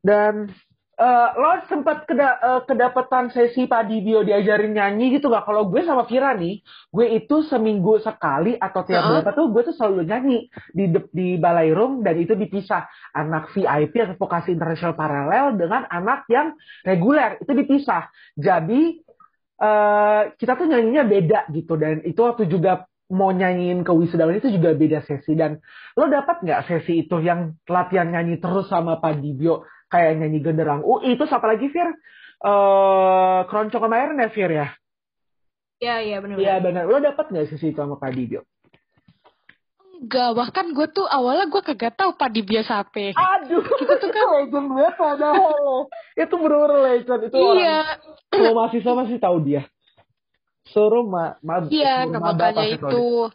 Dan 0.04 0.52
uh, 0.98 1.28
lo 1.38 1.62
sempat 1.70 2.04
keda 2.04 2.28
uh, 2.42 2.60
kedapatan 2.66 3.30
sesi 3.30 3.70
padi 3.70 4.02
bio 4.02 4.26
diajarin 4.26 4.74
nyanyi 4.74 5.16
gitu 5.16 5.30
gak? 5.30 5.46
Kalau 5.46 5.70
gue 5.70 5.80
sama 5.86 6.04
Vira 6.10 6.34
nih, 6.34 6.60
gue 6.90 7.06
itu 7.14 7.46
seminggu 7.46 8.02
sekali 8.02 8.58
atau 8.58 8.82
tiap 8.82 9.00
uh 9.00 9.04
-huh. 9.06 9.12
berapa 9.22 9.30
tuh 9.32 9.46
gue 9.54 9.62
tuh 9.70 9.74
selalu 9.78 10.10
nyanyi 10.10 10.38
di 10.74 10.84
di 11.14 11.28
balai 11.38 11.70
room 11.70 12.02
dan 12.02 12.18
itu 12.18 12.34
dipisah 12.34 12.90
anak 13.14 13.54
VIP 13.54 13.94
atau 14.02 14.18
vokasi 14.18 14.52
internasional 14.52 14.98
paralel 14.98 15.54
dengan 15.54 15.86
anak 15.86 16.26
yang 16.26 16.58
reguler 16.82 17.38
itu 17.40 17.52
dipisah. 17.54 18.10
Jadi 18.34 19.00
uh, 19.62 20.34
kita 20.34 20.52
tuh 20.58 20.66
nyanyinya 20.66 21.06
beda 21.06 21.40
gitu 21.54 21.78
dan 21.78 22.02
itu 22.02 22.18
waktu 22.18 22.50
juga 22.50 22.90
mau 23.08 23.32
nyanyiin 23.32 23.88
ke 23.88 23.92
wisudawan 23.92 24.36
itu 24.36 24.52
juga 24.52 24.76
beda 24.76 25.00
sesi 25.00 25.32
dan 25.32 25.64
lo 25.96 26.12
dapat 26.12 26.44
nggak 26.44 26.68
sesi 26.68 27.08
itu 27.08 27.16
yang 27.24 27.56
latihan 27.64 28.12
nyanyi 28.12 28.36
terus 28.36 28.68
sama 28.68 29.00
Pak 29.00 29.24
Dibio 29.24 29.64
kayak 29.88 30.20
nyanyi 30.20 30.38
genderang 30.44 30.84
UI 30.84 31.16
itu 31.16 31.24
siapa 31.24 31.48
lagi 31.48 31.68
Fir? 31.72 31.88
Uh, 32.38 33.42
keroncong 33.50 33.82
kemarin 33.82 34.20
ya 34.20 34.28
Fir 34.30 34.50
ya? 34.52 34.68
Iya, 35.78 35.96
iya 36.02 36.16
benar. 36.22 36.36
Iya 36.38 36.54
benar. 36.62 36.82
Lo 36.86 36.98
dapat 37.02 37.30
nggak 37.30 37.48
sesi 37.50 37.70
itu 37.70 37.78
sama 37.78 37.98
Kak 37.98 38.14
Dibio? 38.14 38.46
Enggak, 39.98 40.30
bahkan 40.38 40.70
gue 40.70 40.86
tuh 40.94 41.10
awalnya 41.10 41.50
gue 41.50 41.58
kagak 41.58 41.98
tahu 41.98 42.14
Pak 42.14 42.30
Dibia 42.30 42.62
Sape. 42.62 43.10
Aduh, 43.18 43.62
itu 43.82 43.94
tuh 43.98 44.10
kan 44.14 44.24
legend 44.38 44.66
banget 44.70 44.94
padahal. 44.94 45.90
Itu 46.14 46.34
bener-bener 46.38 46.78
legend. 46.94 47.20
Itu 47.26 47.34
Iya, 47.34 47.50
orang, 47.50 47.82
kalau 48.30 48.52
mahasiswa 48.54 48.92
masih 48.94 49.18
tahu 49.18 49.36
dia. 49.42 49.62
Suruh 50.70 51.02
ma, 51.02 51.34
ma 51.42 51.64
iya, 51.72 52.04
makanya 52.06 52.68
itu. 52.68 53.32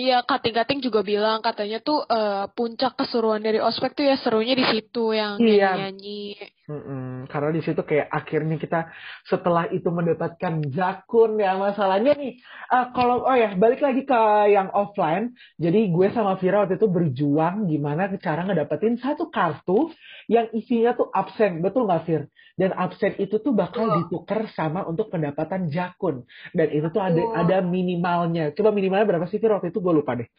Iya, 0.00 0.16
kating-kating 0.24 0.80
juga 0.80 1.00
bilang 1.04 1.44
katanya 1.44 1.78
tuh 1.84 1.98
eh, 2.08 2.44
puncak 2.56 2.96
keseruan 2.96 3.44
dari 3.44 3.60
ospek 3.60 3.92
tuh 3.92 4.04
ya 4.08 4.16
serunya 4.16 4.56
di 4.56 4.64
situ 4.64 5.12
yang 5.12 5.36
Iya. 5.36 5.76
nyanyi-nyanyi. 5.76 6.24
Mm-mm, 6.70 7.26
karena 7.26 7.50
di 7.50 7.66
situ 7.66 7.82
kayak 7.82 8.06
akhirnya 8.14 8.54
kita 8.54 8.94
setelah 9.26 9.66
itu 9.74 9.90
mendapatkan 9.90 10.62
jakun 10.70 11.42
ya 11.42 11.58
masalahnya 11.58 12.14
nih. 12.14 12.38
Eh, 12.46 12.86
kalau 12.94 13.26
oh 13.26 13.34
ya 13.34 13.58
balik 13.58 13.82
lagi 13.82 14.06
ke 14.06 14.20
yang 14.54 14.70
offline. 14.70 15.34
Jadi 15.58 15.90
gue 15.90 16.06
sama 16.14 16.38
Vira 16.38 16.62
waktu 16.62 16.78
itu 16.78 16.86
berjuang 16.86 17.66
gimana 17.66 18.06
cara 18.22 18.46
ngedapetin 18.46 19.02
satu 19.02 19.34
kartu 19.34 19.90
yang 20.30 20.46
isinya 20.54 20.94
tuh 20.94 21.10
absen. 21.10 21.58
Betul 21.58 21.90
nggak 21.90 22.02
Vir 22.06 22.22
dan 22.54 22.70
absen 22.78 23.18
itu 23.18 23.42
tuh 23.42 23.50
bakal 23.50 23.90
Betul. 23.90 23.96
ditukar 24.06 24.40
sama 24.54 24.86
untuk 24.86 25.10
pendapatan 25.10 25.74
jakun. 25.74 26.22
Dan 26.54 26.70
itu 26.70 26.86
tuh 26.94 27.02
ada 27.02 27.18
Betul. 27.18 27.34
ada 27.34 27.56
minimalnya. 27.66 28.54
Coba 28.54 28.70
minimalnya 28.70 29.10
berapa 29.10 29.26
sih 29.26 29.42
Vir 29.42 29.58
waktu 29.58 29.74
itu 29.74 29.82
gue 29.82 29.90
lupa 29.90 30.14
deh. 30.14 30.30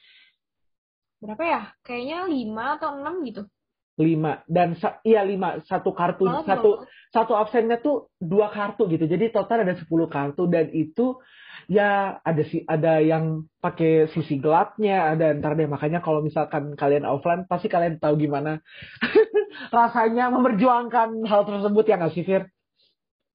Berapa 1.19 1.43
ya? 1.43 1.61
Kayaknya 1.83 2.19
5 2.23 2.77
atau 2.79 2.89
6 2.95 3.27
gitu. 3.27 3.43
Lima 4.01 4.41
dan 4.49 4.73
sa- 4.81 4.99
iya 5.05 5.21
lima 5.21 5.61
satu 5.69 5.93
kartu 5.93 6.25
Malah 6.25 6.43
satu 6.43 6.69
satu 7.13 7.33
absennya 7.37 7.77
tuh 7.79 8.09
dua 8.17 8.49
kartu 8.49 8.87
gitu. 8.89 9.05
Jadi 9.05 9.29
total 9.29 9.63
ada 9.67 9.75
10 9.77 10.07
kartu 10.09 10.47
dan 10.47 10.71
itu 10.73 11.19
ya 11.69 12.17
ada 12.23 12.41
si 12.47 12.65
ada 12.65 12.99
yang 13.03 13.45
pakai 13.61 14.09
sisi 14.11 14.41
gelapnya, 14.41 15.13
ada 15.13 15.35
ntar 15.37 15.53
deh 15.59 15.67
makanya 15.69 15.99
kalau 16.01 16.23
misalkan 16.25 16.73
kalian 16.73 17.05
offline 17.05 17.45
pasti 17.45 17.67
kalian 17.69 18.01
tahu 18.01 18.17
gimana 18.17 18.63
rasanya 19.75 20.31
memperjuangkan 20.33 21.23
hal 21.27 21.41
tersebut 21.45 21.83
ya 21.85 21.95
nggak 21.99 22.13
sih 22.15 22.25
Fir? 22.25 22.43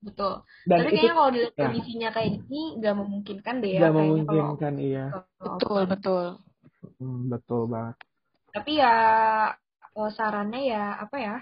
Betul. 0.02 0.44
Dan 0.64 0.78
Tapi 0.82 0.88
itu 0.92 0.96
kayaknya 0.96 1.14
kalau 1.16 1.30
dilihat 1.32 1.54
ya. 1.54 1.62
kondisinya 1.66 2.08
kayak 2.12 2.30
gini 2.36 2.62
nggak 2.80 2.94
memungkinkan 2.96 3.54
deh 3.62 3.70
ya 3.70 3.80
nggak 3.80 3.92
kayaknya 3.92 4.22
memungkinkan 4.24 4.74
iya. 4.80 5.04
kalau 5.12 5.56
Betul, 5.56 5.82
betul. 5.88 6.24
Hmm, 6.96 7.20
betul 7.28 7.62
banget. 7.68 7.96
Tapi 8.54 8.72
ya 8.80 8.94
eh, 9.98 10.10
sarannya 10.18 10.60
ya 10.72 10.78
apa 11.04 11.16
ya? 11.26 11.34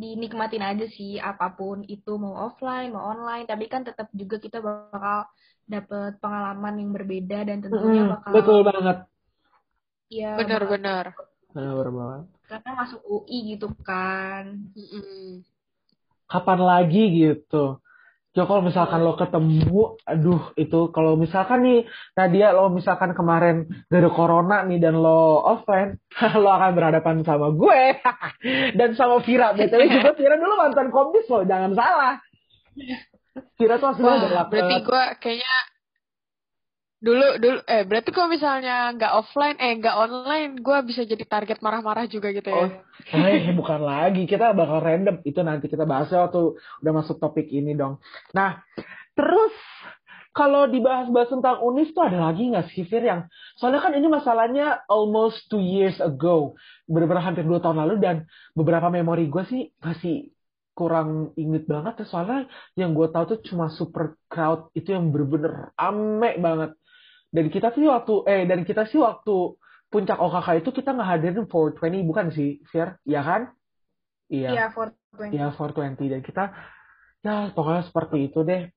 Dinikmatin 0.00 0.62
aja 0.70 0.84
sih 0.96 1.10
apa 1.30 1.44
pun 1.58 1.78
itu 1.94 2.10
mau 2.24 2.34
offline 2.46 2.88
mau 2.94 3.04
online. 3.12 3.44
Tapi 3.50 3.64
kan 3.72 3.82
tetap 3.88 4.08
juga 4.20 4.36
kita 4.44 4.58
bakal 4.66 5.18
dapet 5.72 6.10
pengalaman 6.22 6.74
yang 6.80 6.90
berbeda 6.96 7.36
dan 7.48 7.58
tentunya 7.64 8.02
Mm-mm, 8.02 8.08
bakal 8.12 8.34
betul 8.34 8.58
banget. 8.68 8.96
ya 10.08 10.32
Benar-benar. 10.36 11.06
Benar 11.54 11.88
banget. 11.96 12.26
karena 12.50 12.70
masuk 12.80 13.00
UI 13.14 13.38
gitu 13.50 13.66
kan. 13.88 14.44
Kapan 16.30 16.58
lagi 16.70 17.02
gitu. 17.20 17.56
Ya 18.32 18.48
kalau 18.48 18.64
misalkan 18.64 19.04
lo 19.04 19.12
ketemu, 19.12 20.00
aduh 20.08 20.56
itu 20.56 20.88
kalau 20.88 21.20
misalkan 21.20 21.68
nih 21.68 21.84
Nadia 22.16 22.56
lo 22.56 22.72
misalkan 22.72 23.12
kemarin 23.12 23.68
gak 23.92 24.00
ada 24.00 24.08
corona 24.08 24.64
nih 24.64 24.80
dan 24.80 24.96
lo 24.96 25.44
offline, 25.44 26.00
lo 26.40 26.48
akan 26.48 26.72
berhadapan 26.72 27.20
sama 27.28 27.52
gue 27.52 28.00
dan 28.80 28.96
sama 28.96 29.20
Vira. 29.20 29.52
BTW 29.52 29.84
juga 30.00 30.16
Vira 30.16 30.40
dulu 30.40 30.54
mantan 30.56 30.88
komdis 30.88 31.28
lo, 31.28 31.44
jangan 31.44 31.76
salah. 31.76 32.24
Vira 33.60 33.76
tuh 33.76 33.92
aslinya 33.92 34.16
Wah, 34.32 34.48
berarti 34.48 34.76
gue 34.80 35.04
kayaknya 35.20 35.54
dulu 37.02 37.26
dulu 37.42 37.58
eh 37.66 37.82
berarti 37.82 38.10
kalau 38.14 38.30
misalnya 38.30 38.94
nggak 38.94 39.12
offline 39.18 39.58
eh 39.58 39.74
nggak 39.74 39.96
online 39.98 40.50
gue 40.62 40.78
bisa 40.86 41.02
jadi 41.02 41.24
target 41.26 41.58
marah-marah 41.58 42.06
juga 42.06 42.30
gitu 42.30 42.46
Oh, 42.46 42.70
ya. 43.10 43.26
eh 43.34 43.50
bukan 43.50 43.80
lagi. 43.82 44.22
Kita 44.30 44.54
bakal 44.54 44.78
random. 44.78 45.16
Itu 45.26 45.42
nanti 45.42 45.66
kita 45.66 45.82
bahasnya 45.82 46.30
waktu 46.30 46.54
udah 46.54 46.92
masuk 46.94 47.18
topik 47.18 47.50
ini 47.50 47.74
dong. 47.74 47.98
Nah, 48.30 48.62
terus 49.18 49.50
kalau 50.32 50.64
dibahas-bahas 50.64 51.28
tentang 51.28 51.60
Unis 51.60 51.92
tuh 51.92 52.06
ada 52.08 52.30
lagi 52.30 52.48
nggak 52.48 52.72
sih 52.72 52.88
Fir 52.88 53.04
yang 53.04 53.28
soalnya 53.58 53.84
kan 53.84 53.92
ini 53.92 54.08
masalahnya 54.08 54.80
almost 54.88 55.44
two 55.52 55.60
years 55.60 55.98
ago, 56.00 56.56
beberapa 56.88 57.20
hampir 57.20 57.44
dua 57.44 57.60
tahun 57.60 57.84
lalu 57.84 57.94
dan 58.00 58.16
beberapa 58.56 58.88
memori 58.88 59.28
gue 59.28 59.44
sih 59.50 59.68
masih 59.82 60.32
kurang 60.72 61.36
inget 61.36 61.68
banget 61.68 62.00
ya 62.00 62.06
soalnya 62.08 62.48
yang 62.80 62.96
gue 62.96 63.04
tahu 63.12 63.36
tuh 63.36 63.38
cuma 63.44 63.68
super 63.68 64.16
crowd 64.32 64.72
itu 64.72 64.96
yang 64.96 65.12
bener-bener 65.12 65.68
ame 65.76 66.40
banget 66.40 66.72
dan 67.32 67.48
kita 67.48 67.72
sih 67.72 67.88
waktu 67.88 68.14
eh 68.28 68.44
dan 68.44 68.60
kita 68.68 68.84
sih 68.92 69.00
waktu 69.00 69.56
puncak 69.88 70.20
OKK 70.20 70.64
itu 70.64 70.70
kita 70.72 70.92
ngehadirin 70.92 71.48
420 71.48 72.04
bukan 72.04 72.28
sih 72.32 72.60
Fir? 72.68 73.00
Ya 73.08 73.24
kan? 73.24 73.56
Iya. 74.28 74.48
Iya, 74.52 74.64
for 74.72 74.92
20. 75.16 75.36
ya 75.36 75.52
420 75.52 76.12
dan 76.12 76.20
kita 76.24 76.44
ya 77.24 77.34
pokoknya 77.52 77.82
seperti 77.88 78.16
itu 78.28 78.40
deh. 78.44 78.68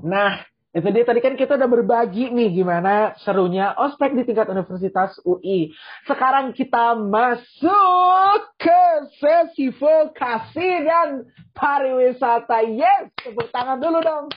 Nah 0.00 0.44
itu 0.72 0.88
dia. 0.88 1.04
Tadi 1.04 1.20
kan 1.20 1.36
kita 1.36 1.60
udah 1.60 1.68
berbagi 1.68 2.32
nih 2.32 2.56
gimana 2.56 3.12
serunya 3.20 3.76
ospek 3.76 4.16
di 4.16 4.24
tingkat 4.24 4.48
Universitas 4.48 5.16
UI 5.24 5.72
sekarang 6.08 6.56
kita 6.56 6.96
masuk 6.96 8.40
ke 8.56 8.82
sesi 9.20 9.68
vokasi 9.72 10.68
dan 10.88 11.28
pariwisata. 11.52 12.64
Yes 12.64 13.12
tepuk 13.20 13.52
tangan 13.52 13.80
dulu 13.80 14.00
dong 14.00 14.28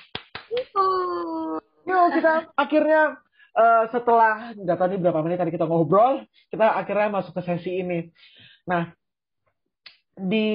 Yuk 1.86 2.06
kita 2.18 2.50
akhirnya 2.58 3.22
eh, 3.54 3.84
setelah 3.94 4.58
nggak 4.58 4.86
nih 4.90 5.00
berapa 5.00 5.20
menit 5.22 5.38
tadi 5.40 5.54
kita 5.54 5.70
ngobrol, 5.70 6.26
kita 6.50 6.66
akhirnya 6.76 7.10
masuk 7.14 7.34
ke 7.38 7.42
sesi 7.46 7.86
ini. 7.86 8.00
Nah, 8.66 8.90
di 10.18 10.50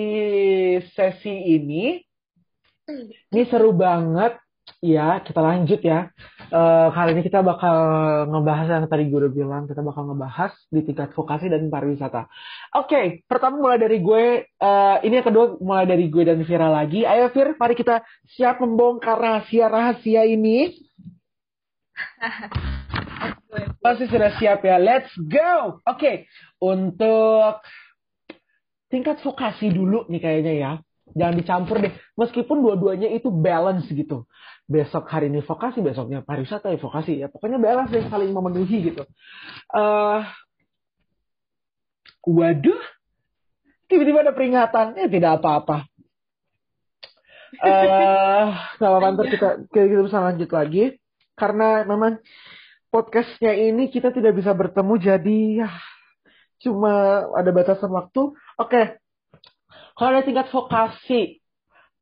sesi 0.95 1.55
ini 1.55 2.03
ini 3.31 3.43
seru 3.47 3.71
banget. 3.71 4.39
Ya, 4.81 5.19
kita 5.21 5.43
lanjut 5.43 5.83
ya. 5.83 6.09
Eh, 6.51 6.89
kali 6.95 7.13
ini 7.13 7.23
kita 7.27 7.43
bakal 7.43 7.77
ngebahas 8.31 8.67
yang 8.71 8.87
tadi 8.89 9.11
udah 9.11 9.29
bilang, 9.29 9.63
kita 9.67 9.83
bakal 9.83 10.09
ngebahas 10.09 10.55
di 10.71 10.81
tingkat 10.87 11.11
vokasi 11.13 11.51
dan 11.51 11.69
pariwisata. 11.69 12.31
Oke, 12.79 13.27
pertama 13.27 13.59
mulai 13.59 13.83
dari 13.83 13.99
gue, 13.99 14.47
eh, 14.47 14.97
ini 15.05 15.15
yang 15.21 15.27
kedua 15.27 15.59
mulai 15.59 15.85
dari 15.91 16.07
gue 16.07 16.23
dan 16.23 16.41
Vira 16.47 16.71
lagi. 16.71 17.03
Ayo 17.03 17.29
Vir, 17.35 17.59
mari 17.59 17.75
kita 17.77 18.01
siap 18.31 18.63
membongkar 18.63 19.19
rahasia-rahasia 19.19 20.25
ini. 20.25 20.71
Pasti 23.81 24.05
sudah 24.07 24.31
siap 24.37 24.61
ya. 24.63 24.77
Let's 24.77 25.11
go. 25.17 25.81
Oke, 25.89 26.29
untuk 26.61 27.65
tingkat 28.93 29.23
vokasi 29.25 29.73
dulu 29.73 30.07
nih 30.11 30.21
kayaknya 30.21 30.55
ya. 30.55 30.73
Jangan 31.11 31.35
dicampur 31.35 31.77
deh. 31.83 31.91
Meskipun 32.15 32.63
dua-duanya 32.63 33.11
itu 33.11 33.35
balance 33.35 33.91
gitu. 33.91 34.31
Besok 34.71 35.11
hari 35.11 35.27
ini 35.27 35.43
vokasi, 35.43 35.83
besoknya 35.83 36.23
pariwisata 36.23 36.71
ya 36.71 36.79
vokasi 36.79 37.13
ya. 37.19 37.27
Pokoknya 37.27 37.59
balance 37.59 37.91
deh, 37.91 38.07
saling 38.07 38.31
memenuhi 38.31 38.95
gitu. 38.95 39.03
eh 39.75 40.21
waduh, 42.21 42.83
tiba-tiba 43.91 44.23
ada 44.23 44.37
peringatan. 44.37 44.95
Ya 44.95 45.09
tidak 45.11 45.43
apa-apa. 45.43 45.91
Eh, 47.59 48.47
nggak 48.79 48.91
apa-apa 48.95 49.09
ntar 49.19 49.27
kita 49.27 49.49
kita 49.75 50.07
bisa 50.07 50.23
lanjut 50.23 50.51
lagi 50.55 50.95
karena 51.41 51.89
memang 51.89 52.21
podcastnya 52.93 53.57
ini 53.57 53.89
kita 53.89 54.13
tidak 54.13 54.37
bisa 54.37 54.53
bertemu 54.53 54.95
jadi 55.01 55.41
ya 55.65 55.71
cuma 56.61 57.25
ada 57.33 57.51
batasan 57.57 57.89
waktu. 57.89 58.37
Oke, 58.61 59.01
kalau 59.97 60.09
ada 60.13 60.23
tingkat 60.23 60.53
vokasi, 60.53 61.41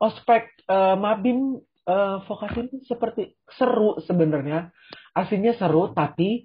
ospek 0.03 0.51
eh, 0.67 0.97
mabim 0.99 1.63
eh, 1.87 2.17
vokasi 2.27 2.67
itu 2.67 2.77
seperti 2.91 3.39
seru 3.55 4.03
sebenarnya, 4.03 4.75
aslinya 5.15 5.55
seru 5.55 5.95
tapi 5.95 6.43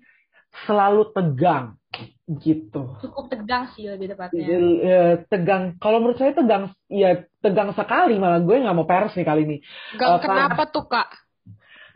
selalu 0.69 1.09
tegang 1.17 1.81
gitu. 2.29 2.93
Cukup 3.01 3.25
tegang 3.29 3.69
sih 3.73 3.89
lebih 3.89 4.13
tepatnya. 4.13 4.45
Eh, 4.45 5.13
tegang. 5.29 5.77
Kalau 5.81 5.97
menurut 5.97 6.21
saya 6.21 6.37
tegang, 6.37 6.69
ya 6.89 7.25
tegang 7.41 7.73
sekali 7.73 8.21
malah 8.21 8.41
gue 8.41 8.61
nggak 8.61 8.77
mau 8.77 8.85
pers 8.85 9.17
nih 9.17 9.25
kali 9.25 9.41
ini. 9.45 9.57
Gang 9.97 10.17
Eh, 10.17 10.19
kenapa 10.21 10.69
tuh 10.69 10.85
kak? 10.85 11.09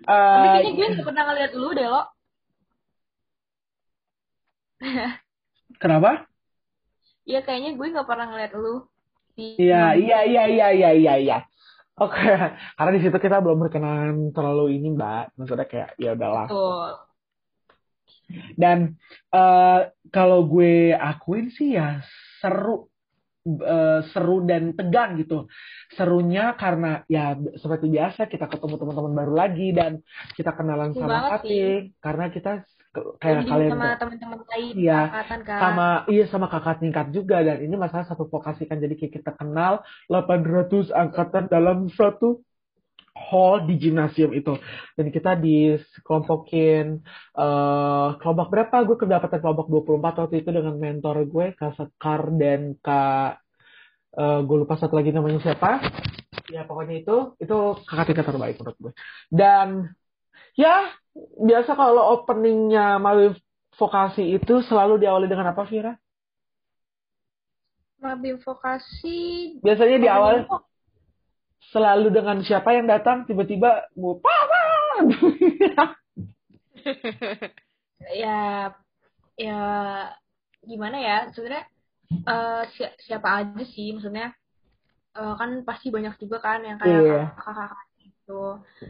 Tapi 0.07 0.47
Eh, 0.47 0.51
kayaknya 0.55 0.71
gue 0.71 0.87
nggak 0.95 1.07
pernah 1.11 1.23
ngeliat 1.27 1.51
lu 1.51 1.69
deh 1.75 1.87
lo. 1.91 2.01
kenapa? 5.83 6.11
Iya 7.27 7.39
kayaknya 7.43 7.71
gue 7.75 7.87
nggak 7.91 8.07
pernah 8.07 8.25
ngeliat 8.31 8.53
lu. 8.55 8.75
Iya, 9.37 9.93
iya, 9.99 10.17
iya, 10.25 10.43
iya, 10.49 10.67
iya, 10.73 10.89
iya, 10.95 11.13
iya. 11.19 11.37
Oke, 11.97 12.17
karena 12.77 12.91
di 12.95 13.01
situ 13.03 13.17
kita 13.19 13.43
belum 13.43 13.67
berkenan 13.67 14.31
terlalu 14.31 14.79
ini, 14.79 14.95
Mbak. 14.95 15.37
Maksudnya 15.37 15.67
kayak 15.67 15.89
ya 15.99 16.15
udahlah. 16.15 16.47
Betul. 16.47 16.89
Dan 18.55 18.95
eh 19.33 19.81
kalau 20.09 20.47
gue 20.47 20.95
akuin 20.95 21.51
sih 21.51 21.75
ya 21.75 21.99
seru 22.39 22.87
uh, 23.63 24.04
seru 24.12 24.44
dan 24.44 24.75
tegang 24.75 25.16
gitu. 25.18 25.48
Serunya 25.96 26.54
karena 26.60 27.08
ya 27.08 27.39
seperti 27.56 27.88
biasa 27.88 28.27
kita 28.27 28.51
ketemu 28.51 28.75
teman-teman 28.75 29.13
baru 29.16 29.34
lagi 29.34 29.72
dan 29.72 30.04
kita 30.36 30.51
kenalan 30.54 30.92
Seru 30.92 31.08
sama 31.08 31.39
Kating 31.39 31.96
karena 32.04 32.25
kita 32.27 32.51
kayak 33.22 33.46
Jadi 33.46 33.51
kalian 33.51 33.72
sama 33.72 33.89
teman-teman 34.00 34.39
lain 34.42 34.75
kan. 35.46 35.62
sama 35.62 35.88
iya 36.10 36.25
sama 36.25 36.48
kakak 36.50 36.82
tingkat 36.82 37.08
juga 37.13 37.38
dan 37.46 37.62
ini 37.62 37.75
masalah 37.77 38.06
satu 38.10 38.25
vokasi 38.25 38.66
kan 38.66 38.82
jadi 38.82 38.98
kayak 38.98 39.22
kita 39.22 39.32
kenal 39.38 39.86
800 40.10 40.89
angkatan 40.89 41.46
dalam 41.51 41.88
satu 41.94 42.42
hall 43.27 43.65
di 43.65 43.75
gimnasium 43.81 44.31
itu. 44.38 44.55
Dan 44.93 45.09
kita 45.09 45.33
dikelompokin 45.38 47.01
eh 47.36 48.09
kelompok 48.21 48.47
berapa? 48.53 48.75
Gue 48.86 48.97
kedapatan 49.01 49.39
kelompok 49.41 49.67
24 49.69 50.21
waktu 50.21 50.36
itu 50.45 50.50
dengan 50.53 50.75
mentor 50.77 51.25
gue 51.25 51.45
Kak 51.57 51.74
Sekar 51.75 52.29
dan 52.38 52.77
Kak 52.79 53.41
eh 54.17 54.39
gue 54.45 54.57
lupa 54.57 54.77
satu 54.77 54.95
lagi 54.95 55.09
namanya 55.12 55.41
siapa. 55.41 55.81
Ya 56.47 56.63
pokoknya 56.63 57.03
itu 57.03 57.36
itu 57.43 57.57
kakak 57.83 58.13
tingkat 58.13 58.25
terbaik 58.29 58.55
menurut 58.62 58.77
gue. 58.79 58.93
Dan 59.27 59.91
ya 60.55 60.93
biasa 61.17 61.75
kalau 61.75 62.21
openingnya 62.21 63.01
Mawif 63.01 63.36
vokasi 63.77 64.38
itu 64.38 64.65
selalu 64.65 65.01
diawali 65.01 65.27
dengan 65.29 65.53
apa 65.53 65.65
Vira? 65.69 65.93
Mabim 67.97 68.38
vokasi 68.38 69.57
Biasanya 69.65 69.97
di 69.97 70.09
awal 70.09 70.45
selalu 71.71 72.07
dengan 72.15 72.39
siapa 72.43 72.71
yang 72.74 72.88
datang 72.88 73.27
tiba-tiba 73.27 73.86
mau 74.00 74.15
papa. 74.19 74.63
ya 78.24 78.71
ya 79.38 79.59
gimana 80.63 80.97
ya 80.97 81.17
sebenarnya 81.36 81.65
eh, 82.09 82.63
si- 82.74 82.95
siapa 83.05 83.27
aja 83.43 83.63
sih 83.67 83.93
maksudnya 83.93 84.33
eh, 85.17 85.33
kan 85.38 85.50
pasti 85.67 85.91
banyak 85.93 86.15
juga 86.17 86.41
kan 86.41 86.63
yang 86.63 86.79
kayak 86.81 87.01
Iya. 87.03 87.21
kakak-kakak 87.38 87.86
gitu 88.01 88.41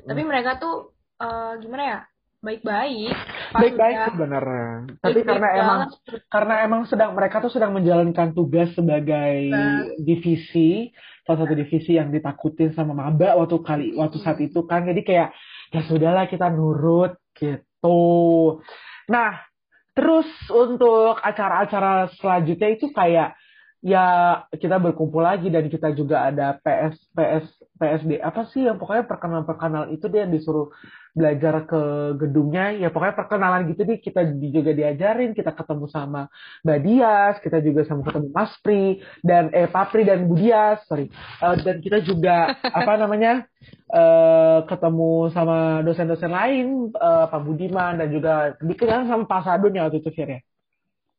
tapi 0.05 0.21
mereka 0.23 0.55
tuh 0.61 0.93
eh, 1.19 1.53
gimana 1.59 1.83
ya 1.83 1.99
baik-baik 2.41 3.13
Baik-baik 3.47 3.95
sebenarnya. 4.13 4.69
Tapi 5.01 5.19
baik-baik 5.23 5.25
karena 5.25 5.49
emang 5.57 5.79
banget. 5.81 6.21
karena 6.27 6.55
emang 6.67 6.81
sedang 6.85 7.11
mereka 7.17 7.35
tuh 7.41 7.51
sedang 7.51 7.71
menjalankan 7.73 8.35
tugas 8.35 8.69
sebagai 8.75 9.35
Nah. 9.49 9.87
divisi 9.97 10.91
salah 11.27 11.43
satu 11.43 11.59
divisi 11.59 11.99
yang 11.99 12.07
ditakutin 12.07 12.71
sama 12.71 12.95
maba 12.95 13.35
waktu 13.35 13.59
kali 13.59 13.87
waktu 13.99 14.17
saat 14.23 14.39
itu 14.39 14.63
kan 14.63 14.87
jadi 14.87 15.01
kayak 15.03 15.29
ya 15.75 15.81
sudahlah 15.83 16.23
kita 16.31 16.47
nurut 16.47 17.19
gitu 17.35 18.63
nah 19.11 19.43
terus 19.91 20.27
untuk 20.47 21.19
acara-acara 21.19 22.07
selanjutnya 22.15 22.69
itu 22.79 22.87
kayak 22.95 23.35
ya 23.81 24.05
kita 24.49 24.81
berkumpul 24.81 25.21
lagi 25.21 25.53
dan 25.53 25.69
kita 25.69 25.93
juga 25.93 26.27
ada 26.29 26.57
PS 26.57 26.97
PS 27.13 27.45
PSD 27.77 28.17
apa 28.25 28.49
sih 28.49 28.65
yang 28.65 28.81
pokoknya 28.81 29.05
perkenalan-perkenalan 29.05 29.93
itu 29.93 30.09
dia 30.09 30.25
disuruh 30.25 30.73
belajar 31.13 31.65
ke 31.69 31.81
gedungnya. 32.17 32.73
Ya 32.77 32.89
pokoknya 32.89 33.15
perkenalan 33.17 33.69
gitu 33.69 33.85
nih 33.85 34.01
kita 34.01 34.21
juga 34.37 34.71
diajarin 34.73 35.37
kita 35.37 35.53
ketemu 35.53 35.85
sama 35.89 36.21
Mbak 36.65 36.79
Dias 36.85 37.35
kita 37.41 37.57
juga 37.61 37.81
sama 37.85 38.01
ketemu 38.05 38.27
Mas 38.33 38.53
Pri 38.61 39.01
dan 39.21 39.53
eh 39.53 39.69
Papri 39.69 40.05
dan 40.05 40.25
Bu 40.25 40.37
Dias 40.37 40.81
sorry. 40.89 41.09
Eh, 41.41 41.55
dan 41.61 41.77
kita 41.81 42.01
juga 42.01 42.53
apa 42.81 42.93
namanya 42.97 43.45
eh 43.93 44.59
ketemu 44.65 45.29
sama 45.33 45.85
dosen-dosen 45.85 46.33
lain 46.33 46.89
eh, 46.93 47.25
Pak 47.29 47.41
Budiman 47.45 48.01
dan 48.01 48.09
juga 48.09 48.33
dikenal 48.61 49.05
sama 49.05 49.29
Pak 49.29 49.41
Sadun 49.45 49.77
ya 49.77 49.85
waktu 49.85 50.01
itu 50.01 50.09
Fir 50.13 50.29
ya 50.33 50.41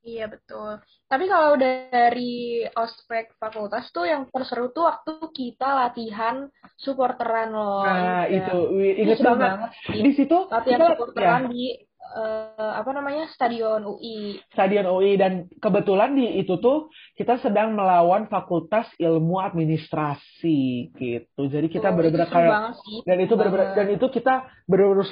Iya 0.09 0.25
betul. 0.27 0.81
Tapi 1.05 1.25
kalau 1.27 1.53
dari 1.57 2.37
ospek 2.67 3.37
fakultas 3.37 3.89
tuh 3.89 4.05
yang 4.05 4.25
terseru 4.29 4.73
tuh 4.73 4.89
waktu 4.89 5.13
kita 5.31 5.69
latihan 5.69 6.49
supporteran 6.77 7.53
loh. 7.53 7.85
nah 7.85 8.25
Iya. 8.25 8.49
itu 8.49 8.59
inget 8.97 9.19
banget 9.21 9.69
di 9.93 10.11
situ 10.13 10.39
Latihan 10.49 10.81
kita- 10.81 10.91
supporteran 10.97 11.43
ya, 11.45 11.51
di 11.51 11.65
eh, 12.11 12.73
apa 12.75 12.91
namanya 12.91 13.29
stadion 13.29 13.85
UI. 13.85 14.41
Stadion 14.51 14.89
UI 14.89 15.17
dan 15.17 15.33
kebetulan 15.59 16.15
di 16.15 16.41
itu 16.41 16.57
tuh 16.57 16.89
kita 17.15 17.37
sedang 17.39 17.75
melawan 17.75 18.27
Fakultas 18.27 18.89
Ilmu 18.97 19.37
Administrasi 19.39 20.93
gitu. 20.95 21.43
Jadi 21.47 21.69
kita 21.69 21.91
Tuh, 21.91 21.97
benar-benar 22.01 22.29
kayak 22.29 22.53
dan 23.05 23.19
itu 23.19 23.35
benar-benar 23.35 23.67
Banget. 23.73 23.79
dan 23.79 23.89
itu 23.93 24.07
kita 24.09 24.35
benar-benar 24.65 25.07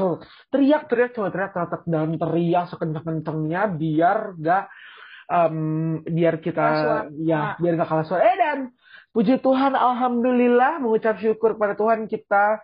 teriak-teriak 0.48 1.10
coba 1.12 1.28
teriak 1.28 1.50
teriak 1.52 1.82
dan 1.84 2.08
teriak 2.14 2.64
sekencang-kencangnya 2.70 3.62
biar 3.72 4.18
gak 4.38 4.64
em, 5.26 5.56
biar 6.02 6.34
kita 6.38 6.66
ya 7.20 7.58
biar 7.58 7.72
gak 7.76 7.88
kalah 7.88 8.04
suara. 8.06 8.22
Eh 8.24 8.36
dan 8.36 8.58
puji 9.10 9.40
Tuhan 9.40 9.72
alhamdulillah 9.72 10.78
mengucap 10.78 11.16
syukur 11.18 11.56
pada 11.56 11.74
Tuhan 11.74 12.06
kita 12.06 12.60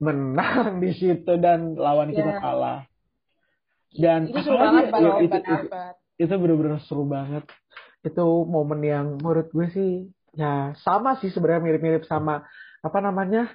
menang 0.00 0.78
di 0.82 0.90
situ 0.96 1.36
dan 1.38 1.76
lawan 1.76 2.10
kita 2.10 2.36
Ya. 2.36 2.40
kalah. 2.40 2.80
Dan 3.90 4.30
Itu 4.30 4.38
seru 4.46 4.58
banget 4.58 4.84
ya, 4.88 4.90
kalau 4.94 5.12
itu, 5.18 5.38
itu, 5.38 5.66
itu 6.22 6.34
bener-bener 6.38 6.78
seru 6.86 7.04
banget. 7.06 7.44
Itu 8.06 8.46
momen 8.46 8.80
yang 8.86 9.06
menurut 9.18 9.50
gue 9.50 9.66
sih 9.74 9.90
ya 10.30 10.78
sama 10.86 11.18
sih 11.18 11.34
sebenarnya 11.34 11.62
mirip-mirip 11.66 12.06
sama 12.06 12.46
apa 12.80 12.98
namanya 13.02 13.50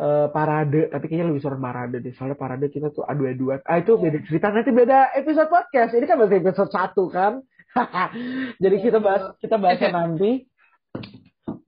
eh, 0.00 0.26
parade. 0.32 0.88
Tapi 0.88 1.04
kayaknya 1.04 1.28
lebih 1.28 1.42
seru 1.44 1.60
parade 1.60 2.00
deh. 2.00 2.14
Soalnya 2.16 2.38
parade 2.40 2.66
kita 2.72 2.88
tuh 2.90 3.04
adu-aduan. 3.04 3.60
Ah 3.68 3.78
itu 3.80 4.00
beda 4.00 4.18
cerita 4.24 4.48
nanti 4.48 4.72
beda 4.72 5.12
episode 5.20 5.52
podcast. 5.52 5.92
Ini 5.92 6.06
kan 6.08 6.16
masih 6.16 6.40
episode 6.40 6.72
satu 6.72 7.04
kan? 7.12 7.44
Jadi 8.62 8.76
kita 8.80 8.98
bahas 9.04 9.36
kita 9.42 9.60
bahasnya 9.60 9.92
nanti. 9.92 10.48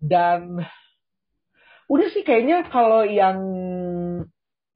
Dan 0.01 0.63
udah 1.87 2.09
sih 2.11 2.23
kayaknya 2.23 2.67
kalau 2.71 3.03
yang 3.05 3.39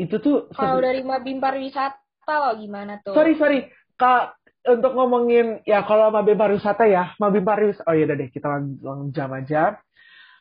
itu 0.00 0.16
tuh 0.18 0.50
Kalau 0.57 0.81
dari 0.81 1.05
Mabim 1.05 1.38
pariwisata 1.38 2.09
lo 2.38 2.50
gimana 2.60 3.02
tuh? 3.02 3.16
Sorry, 3.16 3.34
sorry. 3.34 3.58
Kak, 3.98 4.38
untuk 4.68 4.92
ngomongin, 4.92 5.64
ya 5.64 5.84
kalau 5.88 6.12
Mabim 6.12 6.36
Pariwisata 6.36 6.84
ya, 6.84 7.16
Mabim 7.16 7.44
Pariwisata, 7.44 7.88
oh 7.88 7.94
iya 7.96 8.04
deh, 8.08 8.28
kita 8.28 8.46
langsung 8.46 9.10
jam 9.10 9.32
aja. 9.32 9.80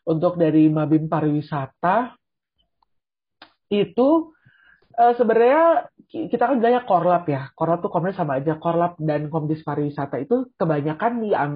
Untuk 0.03 0.41
dari 0.41 0.67
Mabim 0.67 1.05
Pariwisata, 1.07 2.17
itu 3.69 4.33
eh, 4.97 5.13
sebenarnya 5.13 5.85
ki- 6.09 6.27
kita 6.33 6.49
kan 6.49 6.57
bilangnya 6.57 6.83
korlap 6.83 7.29
ya. 7.29 7.53
Korlap 7.53 7.85
tuh 7.85 7.91
komnya 7.93 8.17
sama 8.17 8.41
aja. 8.41 8.57
Korlap 8.57 8.97
dan 8.97 9.29
Komdis 9.29 9.61
Pariwisata 9.61 10.17
itu 10.17 10.49
kebanyakan 10.57 11.13
yang 11.29 11.51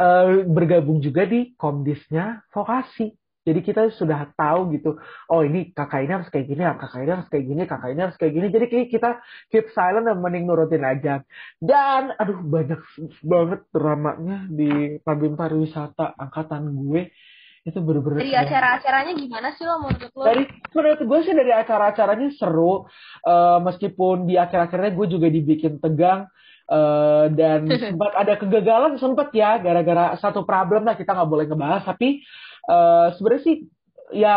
eh, 0.00 0.48
bergabung 0.48 1.04
juga 1.04 1.28
di 1.28 1.52
Komdisnya 1.60 2.48
vokasi. 2.48 3.19
Jadi 3.40 3.60
kita 3.64 3.88
sudah 3.96 4.28
tahu 4.36 4.76
gitu, 4.76 5.00
oh 5.32 5.40
ini 5.40 5.72
kakak 5.72 6.04
ini 6.04 6.12
harus 6.12 6.28
kayak 6.28 6.44
gini, 6.44 6.60
kakak 6.60 7.00
ini 7.00 7.12
harus 7.16 7.28
kayak 7.32 7.44
gini, 7.48 7.62
kakak 7.64 7.90
ini 7.96 8.00
harus 8.04 8.16
kayak 8.20 8.32
gini. 8.36 8.46
Jadi 8.52 8.66
kita 8.92 9.10
keep 9.48 9.72
silent 9.72 10.04
dan 10.04 10.20
mending 10.20 10.44
nurutin 10.44 10.84
aja. 10.84 11.24
Dan 11.56 12.12
aduh 12.20 12.44
banyak 12.44 12.80
banget 13.24 13.60
dramanya 13.72 14.44
di 14.52 15.00
Mabim 15.00 15.40
Pariwisata 15.40 16.20
angkatan 16.20 16.68
gue. 16.68 17.08
Itu 17.60 17.84
bener-bener 17.84 18.24
Dari 18.24 18.32
acara-acaranya 18.32 19.12
gimana 19.12 19.52
sih 19.52 19.68
lo 19.68 19.84
menurut 19.84 20.12
lo? 20.16 20.24
dari 20.24 20.48
menurut 20.48 21.00
gue 21.04 21.18
sih 21.28 21.34
dari 21.36 21.52
acara-acaranya 21.52 22.32
seru 22.32 22.88
Eh, 23.20 23.58
meskipun 23.60 24.24
di 24.24 24.40
akhir-akhirnya 24.40 24.96
gue 24.96 25.06
juga 25.12 25.28
dibikin 25.28 25.76
tegang 25.76 26.24
Eh, 26.70 27.26
dan 27.34 27.66
sempat 27.82 28.14
ada 28.14 28.38
kegagalan 28.38 28.94
sempat 28.94 29.34
ya 29.34 29.58
gara-gara 29.58 30.14
satu 30.22 30.46
problem 30.46 30.86
lah 30.86 30.94
kita 30.94 31.18
nggak 31.18 31.26
boleh 31.30 31.50
ngebahas 31.50 31.82
tapi 31.82 32.22
eh, 32.70 33.06
sebenarnya 33.18 33.42
sih 33.46 33.56
ya 34.10 34.36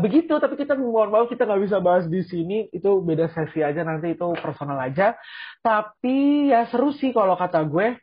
begitu 0.00 0.32
tapi 0.40 0.56
kita 0.56 0.72
mohon 0.80 1.12
maaf 1.12 1.28
kita 1.28 1.44
nggak 1.44 1.62
bisa 1.66 1.78
bahas 1.80 2.04
di 2.08 2.20
sini. 2.24 2.68
Itu 2.72 3.00
beda 3.04 3.26
sesi 3.32 3.60
aja 3.64 3.80
nanti 3.84 4.16
itu 4.16 4.26
personal 4.40 4.78
aja. 4.80 5.16
Tapi 5.64 6.48
ya 6.52 6.68
seru 6.70 6.92
sih 6.96 7.10
kalau 7.16 7.34
kata 7.36 7.64
gue 7.68 7.96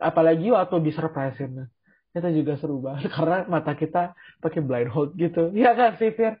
apalagi 0.00 0.52
waktu 0.52 0.76
di 0.84 0.90
surprisein. 0.92 1.68
Itu 2.12 2.28
juga 2.28 2.60
seru 2.60 2.80
banget 2.84 3.08
karena 3.16 3.48
mata 3.48 3.72
kita 3.76 4.12
pakai 4.44 4.60
blindfold 4.60 5.16
gitu. 5.16 5.52
Ya 5.56 5.72
kan 5.72 5.96
sih 5.96 6.12
Fir? 6.12 6.36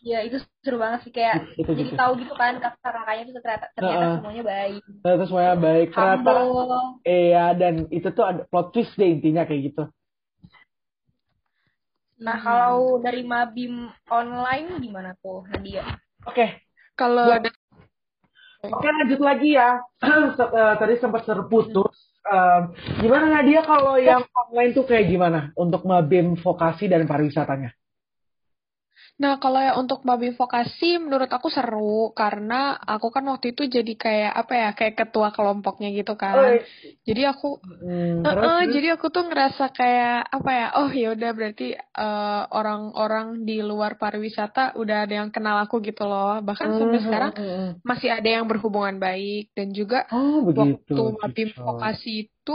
Ya 0.00 0.24
itu 0.24 0.40
seru 0.64 0.80
banget 0.80 1.04
sih 1.04 1.12
kayak 1.12 1.44
itu 1.60 1.70
jadi 1.76 1.92
gitu 1.92 1.96
tahu 1.96 2.12
gitu 2.16 2.32
kan 2.32 2.56
kakak-kakaknya 2.56 3.22
tuh 3.28 3.34
ternyata 3.44 3.66
ternyata 3.76 4.00
Heeh. 4.00 4.14
semuanya 4.16 4.44
baik. 4.44 4.82
ternyata 5.04 5.24
semuanya 5.28 5.54
baik 5.60 5.88
ternyata 5.92 6.32
iya 7.04 7.44
dan 7.52 7.74
itu 7.92 8.08
tuh 8.16 8.24
ada 8.24 8.42
plot 8.48 8.66
twist 8.72 8.92
deh 8.96 9.08
intinya 9.12 9.44
kayak 9.44 9.62
gitu 9.72 9.84
Nah 12.20 12.38
kalau 12.38 13.02
dari 13.02 13.26
Mabim 13.26 13.90
online 14.06 14.78
gimana 14.78 15.10
tuh 15.18 15.42
Nadia? 15.50 15.82
oke 16.26 16.46
Kalau 16.94 17.26
Ya. 17.26 17.42
ada 17.42 17.50
Oke 18.64 18.88
lanjut 18.88 19.20
lagi 19.20 19.60
ya. 19.60 19.76
Eh, 20.04 20.74
Tadi 20.80 20.94
sempat 20.96 21.28
terputus. 21.28 22.16
Em, 22.24 22.72
gimana 23.04 23.28
Nadia 23.28 23.60
kalau 23.60 24.00
yang 24.00 24.24
online 24.32 24.72
tuh 24.72 24.88
kayak 24.88 25.12
gimana 25.12 25.52
untuk 25.52 25.84
mabim 25.84 26.32
vokasi 26.40 26.88
dan 26.88 27.04
pariwisatanya? 27.04 27.76
Nah, 29.22 29.38
kalau 29.42 29.58
ya 29.62 29.72
untuk 29.82 30.02
babi 30.08 30.34
vokasi 30.34 30.98
menurut 30.98 31.30
aku 31.30 31.46
seru 31.56 32.10
karena 32.20 32.54
aku 32.92 33.06
kan 33.14 33.22
waktu 33.30 33.46
itu 33.54 33.62
jadi 33.76 33.92
kayak 34.04 34.32
apa 34.40 34.52
ya, 34.62 34.68
kayak 34.78 34.94
ketua 35.00 35.28
kelompoknya 35.36 35.88
gitu 35.98 36.12
kan. 36.18 36.36
Oh, 36.36 36.58
Jadi 37.06 37.22
aku 37.32 37.46
hmm, 37.62 38.22
terus, 38.24 38.50
eh, 38.50 38.62
terus? 38.62 38.74
jadi 38.74 38.88
aku 38.98 39.06
tuh 39.14 39.22
ngerasa 39.30 39.64
kayak 39.78 40.14
apa 40.36 40.50
ya? 40.60 40.66
Oh 40.82 40.90
ya 40.90 41.06
udah 41.14 41.30
berarti 41.38 41.64
eh, 41.78 42.42
orang-orang 42.58 43.26
di 43.48 43.54
luar 43.62 43.92
pariwisata 44.02 44.60
udah 44.80 44.96
ada 45.06 45.14
yang 45.22 45.30
kenal 45.34 45.56
aku 45.64 45.76
gitu 45.88 46.02
loh. 46.10 46.42
Bahkan 46.48 46.70
sampai 46.78 46.98
Hmm, 46.98 47.04
sekarang 47.06 47.32
hmm, 47.36 47.46
hmm. 47.46 47.70
masih 47.88 48.10
ada 48.18 48.28
yang 48.36 48.46
berhubungan 48.50 48.96
baik 48.98 49.54
dan 49.56 49.68
juga 49.78 49.98
Oh 50.10 50.36
begitu. 50.48 50.94
waktu 50.98 51.00
Kicau. 51.20 51.64
vokasi 51.66 52.10
itu 52.26 52.52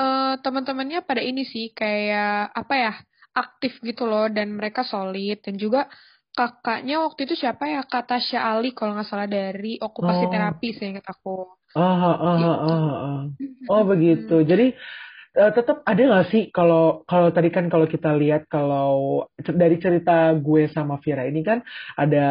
eh 0.00 0.32
teman-temannya 0.44 0.98
pada 1.08 1.22
ini 1.30 1.42
sih 1.52 1.64
kayak 1.78 2.50
apa 2.60 2.74
ya? 2.84 2.92
Aktif 3.34 3.78
gitu 3.82 4.06
loh 4.10 4.26
dan 4.26 4.54
mereka 4.54 4.82
solid 4.82 5.40
dan 5.42 5.54
juga 5.56 5.86
kakaknya 6.34 7.02
waktu 7.02 7.26
itu 7.26 7.34
siapa 7.38 7.66
ya? 7.66 7.82
Kata 7.86 8.22
Ali 8.38 8.70
kalau 8.74 8.94
nggak 8.94 9.08
salah 9.10 9.26
dari 9.26 9.76
okupasi 9.82 10.24
Oh. 10.26 10.30
terapi 10.30 10.68
seingat 10.74 11.06
aku. 11.06 11.58
Ah, 11.74 11.82
ah, 11.82 12.16
ah, 12.18 12.36
Gitu. 12.38 12.46
ah, 12.66 12.94
ah. 13.06 13.20
Oh 13.70 13.82
begitu. 13.86 14.36
Jadi 14.42 14.74
eh, 15.30 15.50
tetap 15.54 15.86
ada 15.86 16.02
nggak 16.02 16.26
sih 16.34 16.42
kalau 16.50 17.06
kalau 17.06 17.30
tadi 17.30 17.54
kan 17.54 17.70
kalau 17.70 17.86
kita 17.86 18.10
lihat 18.18 18.50
kalau 18.50 19.22
dari 19.38 19.78
cerita 19.78 20.34
gue 20.34 20.66
sama 20.70 20.98
Vira 20.98 21.22
ini 21.26 21.46
kan 21.46 21.62
ada 21.94 22.26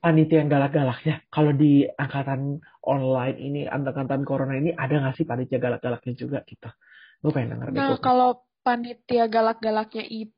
panitia 0.00 0.40
yang 0.42 0.50
galak-galaknya. 0.50 1.26
Kalau 1.28 1.52
di 1.52 1.84
angkatan 1.84 2.62
online 2.86 3.36
ini, 3.36 3.60
angkatan 3.68 4.24
corona 4.24 4.56
ini 4.56 4.72
ada 4.72 4.96
nggak 4.96 5.14
sih 5.18 5.26
panitia 5.28 5.58
galak-galaknya 5.60 6.12
juga 6.16 6.38
gitu? 6.46 6.70
Gue 7.20 7.30
pengen 7.36 7.58
denger. 7.58 7.68
Nah, 7.76 7.98
kalau 8.00 8.48
panitia 8.64 9.24
galak-galaknya 9.26 10.04
itu 10.06 10.36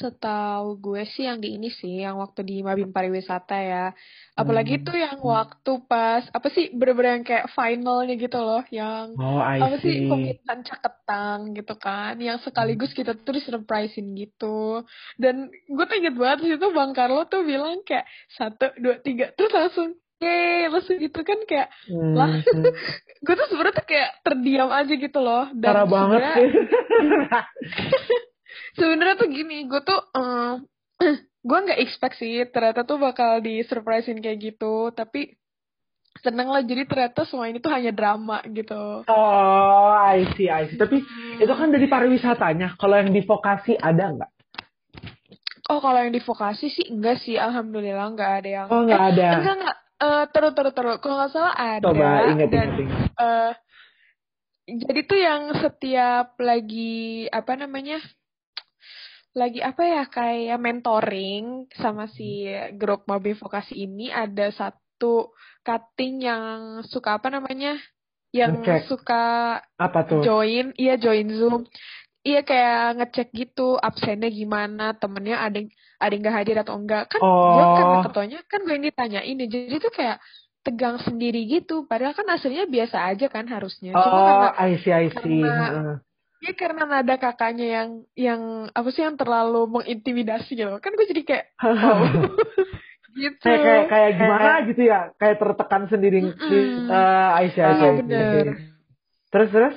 setahu 0.00 0.80
gue 0.80 1.04
sih 1.04 1.28
yang 1.28 1.36
di 1.44 1.60
ini 1.60 1.68
sih, 1.68 2.00
yang 2.00 2.16
waktu 2.16 2.40
di 2.48 2.64
Mabim 2.64 2.88
Pariwisata 2.96 3.56
ya. 3.60 3.86
Apalagi 4.40 4.80
Hmm. 4.80 4.86
tuh 4.88 4.96
yang 4.96 5.20
waktu 5.20 5.72
pas, 5.84 6.24
apa 6.32 6.48
sih, 6.48 6.72
bener-bener 6.72 7.20
yang 7.20 7.26
kayak 7.28 7.46
finalnya 7.52 8.14
gitu 8.16 8.38
loh, 8.40 8.64
yang 8.72 9.12
Oh, 9.20 9.36
I 9.36 9.60
apa 9.60 9.76
sih, 9.84 9.94
see. 10.00 10.08
pemilihan 10.08 10.60
caketang 10.64 11.40
gitu 11.54 11.74
kan, 11.76 12.16
yang 12.18 12.40
sekaligus 12.40 12.96
kita 12.96 13.12
tuh 13.20 13.36
disurprisein 13.36 14.16
gitu. 14.16 14.82
Dan 15.20 15.52
gue 15.52 15.84
tuh 15.84 15.96
inget 16.00 16.16
banget 16.16 16.38
di 16.40 16.48
situ 16.56 16.66
Bang 16.72 16.96
Carlo 16.96 17.28
tuh 17.28 17.44
bilang 17.44 17.84
kayak, 17.84 18.08
satu, 18.34 18.72
dua, 18.80 18.96
tiga, 19.04 19.28
terus 19.36 19.52
langsung, 19.52 19.92
yeay, 20.24 20.66
langsung 20.66 20.96
gitu 20.96 21.20
kan 21.20 21.38
kayak, 21.44 21.68
Hmm, 21.86 22.14
lah, 22.14 22.30
hmm. 22.32 22.62
gue 23.24 23.34
tuh 23.34 23.46
sebenarnya 23.46 23.74
tuh 23.74 23.86
kayak 23.86 24.10
terdiam 24.20 24.68
aja 24.68 24.90
gitu 24.90 25.18
loh. 25.18 25.44
Dan 25.52 25.70
Parah 25.70 25.84
banget 25.84 26.18
sebenarnya- 26.18 26.34
sih. 26.34 26.50
sebenarnya 28.74 29.14
tuh 29.16 29.28
gini 29.28 29.64
gue 29.64 29.80
tuh 29.80 30.00
gue 31.44 31.56
nggak 31.60 31.78
expect 31.78 32.16
sih 32.16 32.42
ternyata 32.46 32.82
tuh 32.82 32.96
bakal 32.96 33.38
di 33.38 33.60
surprisein 33.62 34.16
kayak 34.16 34.38
gitu 34.42 34.88
tapi 34.90 35.30
seneng 36.16 36.46
lah 36.46 36.60
jadi 36.60 36.84
ternyata 36.84 37.24
semua 37.24 37.46
ini 37.46 37.58
tuh 37.58 37.68
hanya 37.68 37.90
drama 37.90 38.38
gitu 38.46 39.02
Oh, 39.04 39.90
I 39.92 40.24
see, 40.32 40.46
I 40.46 40.64
see. 40.64 40.74
Tapi 40.74 41.02
itu 41.36 41.50
kan 41.50 41.68
dari 41.68 41.84
pariwisatanya. 41.84 42.74
Kalau 42.74 42.94
yang 42.94 43.10
di 43.10 43.20
vokasi 43.20 43.74
ada 43.74 44.12
nggak? 44.12 44.30
oh 45.64 45.80
kalau 45.80 45.98
yang 45.98 46.10
di 46.10 46.20
vokasi 46.20 46.68
sih 46.68 46.86
enggak 46.86 47.18
sih 47.18 47.34
alhamdulillah 47.34 48.06
nggak 48.10 48.30
ada 48.38 48.48
yang 48.54 48.66
Oh, 48.68 48.82
nggak 48.82 48.96
Eh, 48.96 49.06
ada. 49.10 49.26
enggak 49.34 49.54
enggak 49.58 49.76
Eh, 49.94 50.24
terus 50.34 50.52
terus 50.52 50.72
terus 50.74 50.96
kalau 50.98 51.14
nggak 51.16 51.30
salah 51.30 51.54
ada 51.54 51.86
Coba 51.86 52.08
ingat, 52.34 52.48
dan 52.50 52.68
ingat, 52.68 52.80
ingat. 52.82 53.10
eh, 53.14 53.52
jadi 54.84 55.00
tuh 55.04 55.18
yang 55.20 55.42
setiap 55.54 56.26
lagi 56.40 57.28
apa 57.30 57.52
namanya 57.54 57.98
lagi 59.34 59.58
apa 59.60 59.82
ya 59.82 60.02
kayak 60.06 60.58
mentoring 60.62 61.66
sama 61.74 62.06
si 62.06 62.46
grup 62.74 63.06
mobil 63.06 63.34
vokasi 63.34 63.86
ini 63.86 64.06
ada 64.08 64.50
satu 64.50 65.34
cutting 65.62 66.22
yang 66.22 66.82
suka 66.86 67.18
apa 67.18 67.34
namanya 67.34 67.74
yang 68.30 68.62
Ngecek. 68.62 68.86
suka 68.90 69.24
Apa 69.74 70.06
tuh? 70.06 70.22
join 70.22 70.70
iya 70.74 70.94
join 70.98 71.28
zoom 71.34 71.66
iya 72.22 72.42
kayak 72.42 72.98
ngecek 72.98 73.28
gitu 73.34 73.74
absennya 73.74 74.30
gimana 74.30 74.94
temennya 74.94 75.38
ada 75.38 75.60
ada 76.04 76.12
yang 76.12 76.22
nggak 76.22 76.36
hadir 76.36 76.56
atau 76.58 76.74
enggak 76.74 77.04
kan 77.08 77.20
gue 77.20 77.30
Oh. 77.64 77.74
karena 77.74 77.98
ketuanya 78.02 78.38
kan 78.44 78.60
gue 78.60 78.72
yang 78.72 78.84
ditanyain 78.84 79.36
ya 79.36 79.46
jadi 79.46 79.76
tuh 79.78 79.90
kayak 79.90 80.16
tegang 80.60 80.96
sendiri 80.98 81.44
gitu 81.44 81.84
padahal 81.84 82.12
kan 82.12 82.24
hasilnya 82.26 82.64
biasa 82.64 82.96
aja 83.06 83.26
kan 83.26 83.44
harusnya 83.44 83.92
cuma 83.92 84.04
Oh, 84.06 84.24
karena 84.24 84.48
I 84.56 84.72
see, 84.78 84.92
I 84.92 85.06
see. 85.10 85.40
karena- 85.40 86.00
ya 86.40 86.52
karena 86.52 86.82
nada 86.84 87.14
kakaknya 87.16 87.66
yang 87.66 87.88
yang 88.14 88.40
apa 88.68 88.88
sih 88.88 89.00
yang 89.00 89.16
terlalu 89.16 89.64
mengintimidasi 89.70 90.52
gitu 90.54 90.76
kan 90.76 90.92
gue 90.92 91.06
jadi 91.06 91.22
kayak 91.22 91.44
wow 91.64 92.00
gitu 93.14 93.40
kayak 93.40 93.62
kayak 93.62 93.84
kayak 93.88 94.10
gimana 94.18 94.50
gitu 94.66 94.82
ya? 94.84 95.00
Kayak 95.14 95.36
tertekan 95.38 95.82
sendiri. 95.86 96.18
See, 96.34 96.64
Iya, 96.82 97.38
I 97.38 97.46
see. 97.46 97.62
bener. 98.02 98.46
Terus 99.30 99.48
terus? 99.50 99.76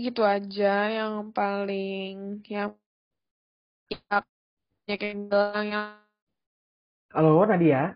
Gitu 0.00 0.24
aja 0.24 0.88
yang 0.88 1.28
paling 1.36 2.40
yang 2.48 2.72
ya 4.88 4.94
kayak 5.00 5.16
bilang 5.28 5.66
yang 5.68 5.86
Halo 7.12 7.44
Nadia. 7.44 7.92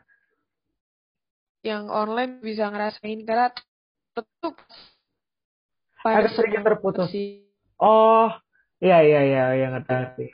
yang 1.64 1.88
online 1.90 2.38
bisa 2.44 2.68
ngerasain 2.70 3.24
karena 3.26 3.48
tetap 4.14 4.54
Agak 6.06 6.30
sedikit 6.36 6.62
terputus. 6.62 7.10
sih 7.10 7.42
Oh, 7.82 8.30
iya 8.78 9.02
iya 9.02 9.20
iya 9.26 9.44
yang 9.66 9.72
ngerti. 9.74 10.30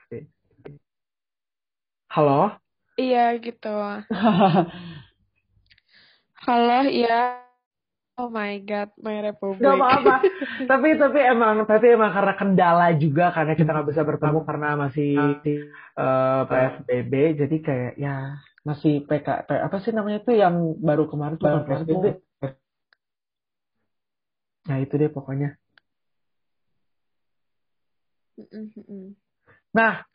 Halo. 2.13 2.53
iya 3.01 3.33
gitu 3.41 3.73
halo 6.45 6.85
iya 6.93 7.41
oh 8.23 8.31
my 8.31 8.63
god 8.63 8.95
my 9.03 9.19
republic 9.19 9.67
Gak 9.67 9.75
apa-apa. 9.75 10.17
tapi 10.71 10.95
tapi 10.95 11.19
emang 11.27 11.67
tapi 11.67 11.87
emang 11.91 12.15
karena 12.15 12.35
kendala 12.39 12.87
juga 12.95 13.35
karena 13.35 13.59
kita 13.59 13.71
nggak 13.75 13.89
bisa 13.91 14.03
bertemu 14.07 14.39
karena 14.47 14.69
masih 14.79 15.13
eh, 15.99 16.43
PSBB 16.47 17.13
jadi 17.43 17.57
kayak 17.59 17.93
ya 17.99 18.39
masih 18.63 19.03
PK, 19.11 19.27
apa 19.51 19.77
sih 19.83 19.91
namanya 19.91 20.23
itu 20.23 20.39
yang 20.39 20.79
baru 20.79 21.11
kemarin 21.11 21.35
tuh 21.35 21.51
bukan 21.51 21.67
PSBB. 21.67 22.07
Nah 24.71 24.77
itu 24.79 24.95
deh 24.95 25.11
pokoknya. 25.11 25.59
Nah, 29.75 30.07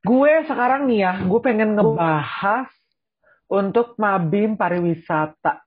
gue 0.00 0.32
sekarang 0.48 0.88
nih 0.88 0.98
ya, 1.04 1.12
gue 1.20 1.40
pengen 1.44 1.76
ngebahas 1.76 2.72
untuk 3.52 4.00
Mabim 4.00 4.56
pariwisata. 4.56 5.60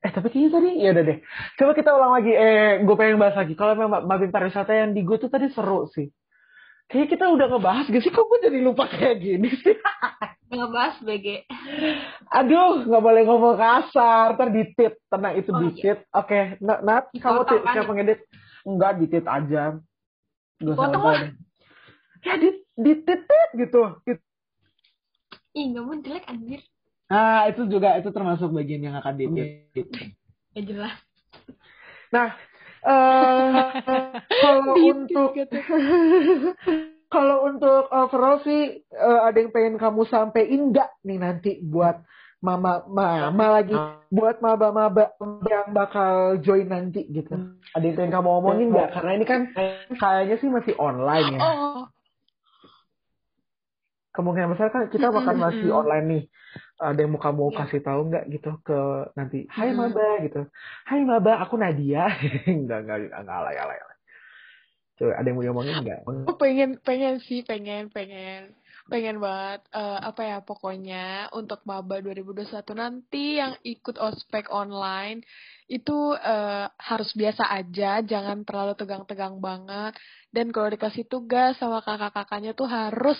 Eh 0.00 0.10
tapi 0.10 0.28
kayaknya 0.28 0.50
tadi 0.50 0.70
ya 0.76 0.90
udah 0.90 1.04
deh. 1.04 1.18
Coba 1.54 1.72
kita 1.76 1.90
ulang 1.92 2.12
lagi. 2.16 2.32
Eh, 2.32 2.80
gue 2.80 2.96
pengen 2.96 3.20
bahas 3.20 3.36
lagi. 3.36 3.52
Kalau 3.52 3.74
memang 3.74 4.00
Mabim 4.02 4.28
pariwisata 4.28 4.72
yang 4.72 4.96
di 4.96 5.04
gue 5.04 5.16
tuh 5.16 5.28
tadi 5.28 5.52
seru 5.52 5.88
sih. 5.88 6.08
Kayaknya 6.88 7.08
kita 7.08 7.24
udah 7.28 7.46
ngebahas 7.46 7.86
gak 7.86 8.02
sih? 8.02 8.10
Kok 8.10 8.24
gue 8.26 8.38
jadi 8.42 8.58
lupa 8.58 8.88
kayak 8.88 9.20
gini 9.20 9.52
sih? 9.52 9.76
Ngebahas 10.50 10.98
BG. 10.98 11.46
Aduh, 12.26 12.82
nggak 12.82 12.98
boleh 12.98 13.22
ngomong 13.22 13.54
kasar. 13.54 14.34
Ntar 14.34 14.50
ditit. 14.50 14.98
Tenang, 15.06 15.38
itu 15.38 15.50
Oh, 15.52 15.60
iya. 15.60 15.66
ditit. 15.70 15.98
Oke, 16.10 16.40
Nat, 16.58 16.80
Nat, 16.82 17.04
kamu 17.14 17.40
tit, 17.46 17.60
kan? 17.62 17.74
siapa 17.78 17.90
ngedit? 17.94 18.20
Enggak, 18.66 18.92
ditit 18.98 19.24
aja. 19.24 19.78
Gak 20.58 20.66
usah 20.66 20.74
Dipotong 20.74 20.90
lebay 20.98 21.14
lah. 21.14 21.20
deh. 21.22 21.32
Ya, 22.20 22.34
dit, 22.36 22.56
dititit 22.74 23.48
gitu. 23.54 23.82
Dit- 24.02 24.26
Ih, 25.52 25.64
nggak 25.70 25.82
mau 25.82 25.94
jelek 25.96 26.24
anjir. 26.26 26.60
Nah, 27.10 27.50
itu 27.50 27.66
juga 27.66 27.98
itu 27.98 28.14
termasuk 28.14 28.54
bagian 28.54 28.86
yang 28.86 28.94
akan 28.94 29.14
diedit. 29.18 29.90
Ya 30.54 30.62
jelas. 30.62 30.94
Nah, 32.14 32.38
eh 32.86 33.50
kalau 34.30 34.74
Ditit 34.78 34.86
untuk 34.94 35.28
gitu. 35.34 35.56
kalau 37.14 37.50
untuk 37.50 37.90
overall 37.90 38.38
sih 38.46 38.86
eh, 38.86 39.20
ada 39.26 39.34
yang 39.34 39.50
pengen 39.50 39.76
kamu 39.76 40.06
sampein 40.06 40.70
nggak 40.70 40.90
nih 41.02 41.18
nanti 41.18 41.52
buat 41.58 42.06
mama 42.40 42.86
mama 42.88 43.46
lagi 43.60 43.76
buat 44.08 44.40
maba-maba 44.40 45.12
yang 45.44 45.74
bakal 45.76 46.38
join 46.40 46.70
nanti 46.70 47.04
gitu. 47.10 47.36
Ada 47.74 47.84
yang 47.84 47.96
pengen 47.98 48.12
kamu 48.14 48.28
omongin 48.40 48.66
nggak? 48.72 48.88
Karena 48.96 49.12
ini 49.18 49.26
kan 49.26 49.40
kayaknya 49.98 50.36
sih 50.40 50.48
masih 50.48 50.74
online 50.78 51.36
ya. 51.36 51.40
oh 51.42 51.84
Kemungkinan 54.10 54.50
besar 54.50 54.74
kan 54.74 54.90
kita 54.90 55.06
bakal 55.14 55.38
masih 55.38 55.70
online 55.70 56.06
nih. 56.06 56.22
Ada 56.80 57.04
yang 57.04 57.12
mau 57.12 57.20
kamu 57.20 57.52
Iya. 57.52 57.58
kasih 57.60 57.80
tahu 57.84 58.00
nggak 58.08 58.24
gitu 58.32 58.50
ke 58.64 58.80
nanti? 59.12 59.44
Hai 59.52 59.76
maba 59.76 60.24
gitu. 60.24 60.48
Hai 60.88 61.04
maba, 61.04 61.44
aku 61.44 61.60
Nadia. 61.60 62.08
enggak 62.48 62.88
enggak 62.88 62.96
enggak 63.12 63.36
alay 63.36 63.56
alay 63.60 63.76
alay. 63.76 63.98
Coba 64.96 65.12
ada 65.20 65.26
yang 65.28 65.36
mau 65.36 65.44
diomongin 65.44 65.76
nggak? 65.84 66.00
Aku 66.08 66.32
pengen 66.40 66.80
pengen 66.80 67.20
sih 67.20 67.44
pengen 67.44 67.92
pengen 67.92 68.56
pengen 68.90 69.22
banget 69.22 69.62
eh, 69.70 69.98
apa 70.02 70.20
ya 70.26 70.38
pokoknya 70.42 71.30
untuk 71.38 71.62
maba 71.62 72.02
2021 72.02 72.74
nanti 72.74 73.38
yang 73.38 73.54
ikut 73.62 73.96
ospek 73.96 74.50
online 74.50 75.22
itu 75.70 75.94
eh, 76.18 76.66
harus 76.66 77.10
biasa 77.14 77.46
aja 77.46 78.02
jangan 78.02 78.42
terlalu 78.42 78.74
tegang-tegang 78.74 79.38
banget. 79.38 79.94
Dan 80.30 80.54
kalau 80.54 80.70
dikasih 80.70 81.06
tugas 81.10 81.58
sama 81.58 81.82
kakak-kakaknya 81.82 82.54
tuh 82.54 82.66
harus 82.70 83.18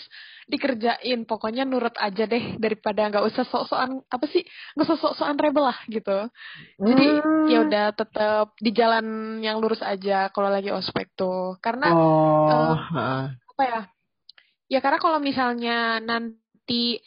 dikerjain. 0.51 1.27
Pokoknya 1.27 1.63
nurut 1.67 1.95
aja 1.99 2.27
deh 2.27 2.59
daripada 2.59 3.07
nggak 3.11 3.27
usah 3.31 3.47
sok-sokan 3.51 4.03
apa 4.11 4.27
sih 4.31 4.43
nggak 4.75 4.87
usah 4.87 4.99
sok-sokan 4.99 5.39
rebel 5.39 5.65
lah 5.71 5.79
gitu. 5.87 6.27
Jadi 6.83 7.07
Hmm. 7.23 7.51
ya 7.51 7.59
udah 7.67 7.87
tetap 7.95 8.47
di 8.59 8.71
jalan 8.75 9.39
yang 9.43 9.63
lurus 9.63 9.83
aja 9.83 10.31
kalau 10.35 10.51
lagi 10.51 10.71
ospek 10.75 11.15
tuh. 11.15 11.55
Karena 11.63 11.95
Oh, 11.95 12.75
heeh. 12.75 13.23
apa 13.55 13.63
ya 13.63 13.81
Ya 14.71 14.79
karena 14.79 15.03
kalau 15.03 15.19
misalnya 15.19 15.99
nanti 15.99 17.03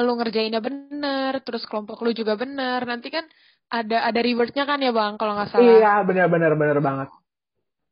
lu 0.00 0.16
ngerjainnya 0.16 0.64
bener, 0.64 1.44
terus 1.44 1.68
kelompok 1.68 2.00
lu 2.00 2.16
juga 2.16 2.40
bener, 2.40 2.80
nanti 2.88 3.12
kan 3.12 3.28
ada 3.68 4.08
ada 4.08 4.20
rewardnya 4.24 4.64
kan 4.64 4.80
ya 4.80 4.96
bang, 4.96 5.20
kalau 5.20 5.36
nggak 5.36 5.52
salah. 5.52 5.76
Iya, 5.76 5.92
benar-benar 6.08 6.52
benar 6.56 6.78
banget. 6.80 7.08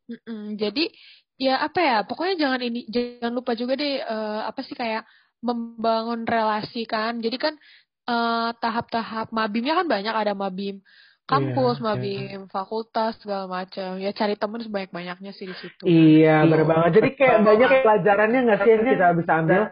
Mm-mm. 0.09 0.57
Jadi 0.57 0.89
ya 1.37 1.61
apa 1.61 1.81
ya, 1.85 1.97
pokoknya 2.09 2.35
jangan 2.41 2.61
ini, 2.65 2.89
jangan 2.89 3.33
lupa 3.37 3.53
juga 3.53 3.77
deh 3.77 4.01
eh, 4.01 4.41
apa 4.49 4.61
sih 4.65 4.73
kayak 4.73 5.05
membangun 5.45 6.25
relasi 6.25 6.89
kan. 6.89 7.21
Jadi 7.21 7.37
kan 7.37 7.55
eh, 8.09 8.51
tahap-tahap 8.57 9.29
mabimnya 9.37 9.77
kan 9.77 9.87
banyak, 9.87 10.15
ada 10.17 10.33
mabim 10.33 10.81
kampus, 11.31 11.79
Iya, 11.79 11.85
mabim 11.87 12.40
fakultas 12.51 13.14
segala 13.23 13.47
macam. 13.47 14.03
Ya 14.03 14.11
cari 14.11 14.35
temen 14.35 14.66
sebanyak-banyaknya 14.66 15.31
sih 15.31 15.47
di 15.47 15.57
situ. 15.62 15.83
Iya, 15.87 16.43
benar 16.51 16.66
banget. 16.66 16.90
Jadi 16.99 17.11
kayak 17.14 17.38
banyak 17.47 17.71
pelajarannya 17.87 18.40
nggak 18.43 18.59
sih 18.66 18.71
yang 18.75 18.83
kita 18.83 19.07
bisa 19.14 19.33
ambil? 19.38 19.62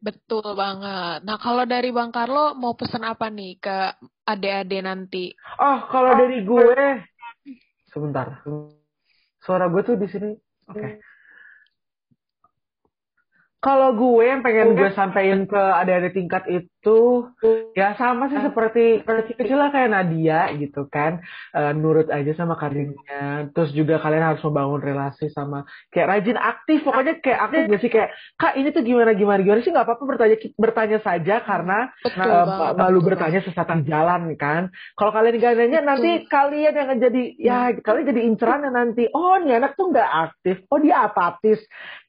Betul 0.00 0.46
banget. 0.56 1.18
Nah, 1.24 1.36
kalau 1.40 1.64
dari 1.68 1.90
Bang 1.92 2.12
Carlo 2.12 2.56
mau 2.56 2.72
pesan 2.76 3.04
apa 3.04 3.28
nih 3.28 3.60
ke 3.60 3.76
adik-adik 4.24 4.82
nanti? 4.84 5.24
Oh, 5.60 5.78
kalau 5.92 6.12
dari 6.16 6.44
gue, 6.44 6.76
sebentar. 7.90 8.40
Suara 9.40 9.68
gue 9.68 9.82
tuh 9.84 9.96
di 10.00 10.08
sini. 10.08 10.32
Oke. 10.70 11.00
Kalau 13.56 13.98
gue 13.98 14.22
yang 14.22 14.46
pengen 14.46 14.78
gue 14.78 14.94
sampaikan 14.94 15.48
ke 15.48 15.58
adik-adik 15.58 16.14
tingkat 16.14 16.44
itu, 16.46 16.70
ya 17.74 17.98
sama 17.98 18.30
sih 18.30 18.38
seperti 18.38 19.02
kecil 19.34 19.58
lah 19.58 19.74
kayak 19.74 19.90
Nadia 19.90 20.52
gitu 20.54 20.86
kan. 20.86 21.18
Eh, 21.56 21.72
nurut 21.74 22.06
aja 22.12 22.32
sama 22.38 22.54
karirnya. 22.54 23.50
Terus 23.50 23.74
juga 23.74 23.98
kalian 23.98 24.34
harus 24.34 24.42
membangun 24.46 24.78
relasi 24.78 25.26
sama 25.34 25.66
kayak 25.90 26.06
rajin 26.06 26.38
aktif. 26.38 26.86
Pokoknya 26.86 27.18
kayak 27.18 27.40
aktif 27.50 27.60
gak 27.66 27.80
sih 27.82 27.90
kayak, 27.90 28.10
kak 28.38 28.54
ini 28.54 28.68
tuh 28.70 28.82
gimana 28.86 29.12
gimana 29.16 29.40
gimana 29.42 29.60
sih 29.64 29.72
nggak 29.74 29.86
apa-apa 29.86 30.04
bertanya 30.06 30.36
bertanya 30.54 30.98
saja 31.02 31.34
karena 31.42 31.78
Betul 32.04 32.22
banget. 32.22 32.74
malu 32.78 32.98
betul 33.00 33.06
bertanya 33.10 33.40
sesatan 33.42 33.80
jalan 33.88 34.20
kan. 34.38 34.62
Kalau 34.94 35.10
kalian 35.10 35.42
gak 35.42 35.54
nanya 35.58 35.80
nanti 35.82 36.10
kalian 36.30 36.74
yang 36.76 36.98
jadi 37.02 37.22
ya 37.40 37.58
kalian 37.80 38.06
jadi 38.14 38.20
inceran 38.28 38.68
nanti. 38.70 39.08
Oh 39.10 39.40
nih 39.40 39.58
anak 39.58 39.74
tuh 39.74 39.90
nggak 39.90 40.10
aktif. 40.30 40.62
Oh 40.70 40.78
dia 40.78 41.02
apatis. 41.08 41.58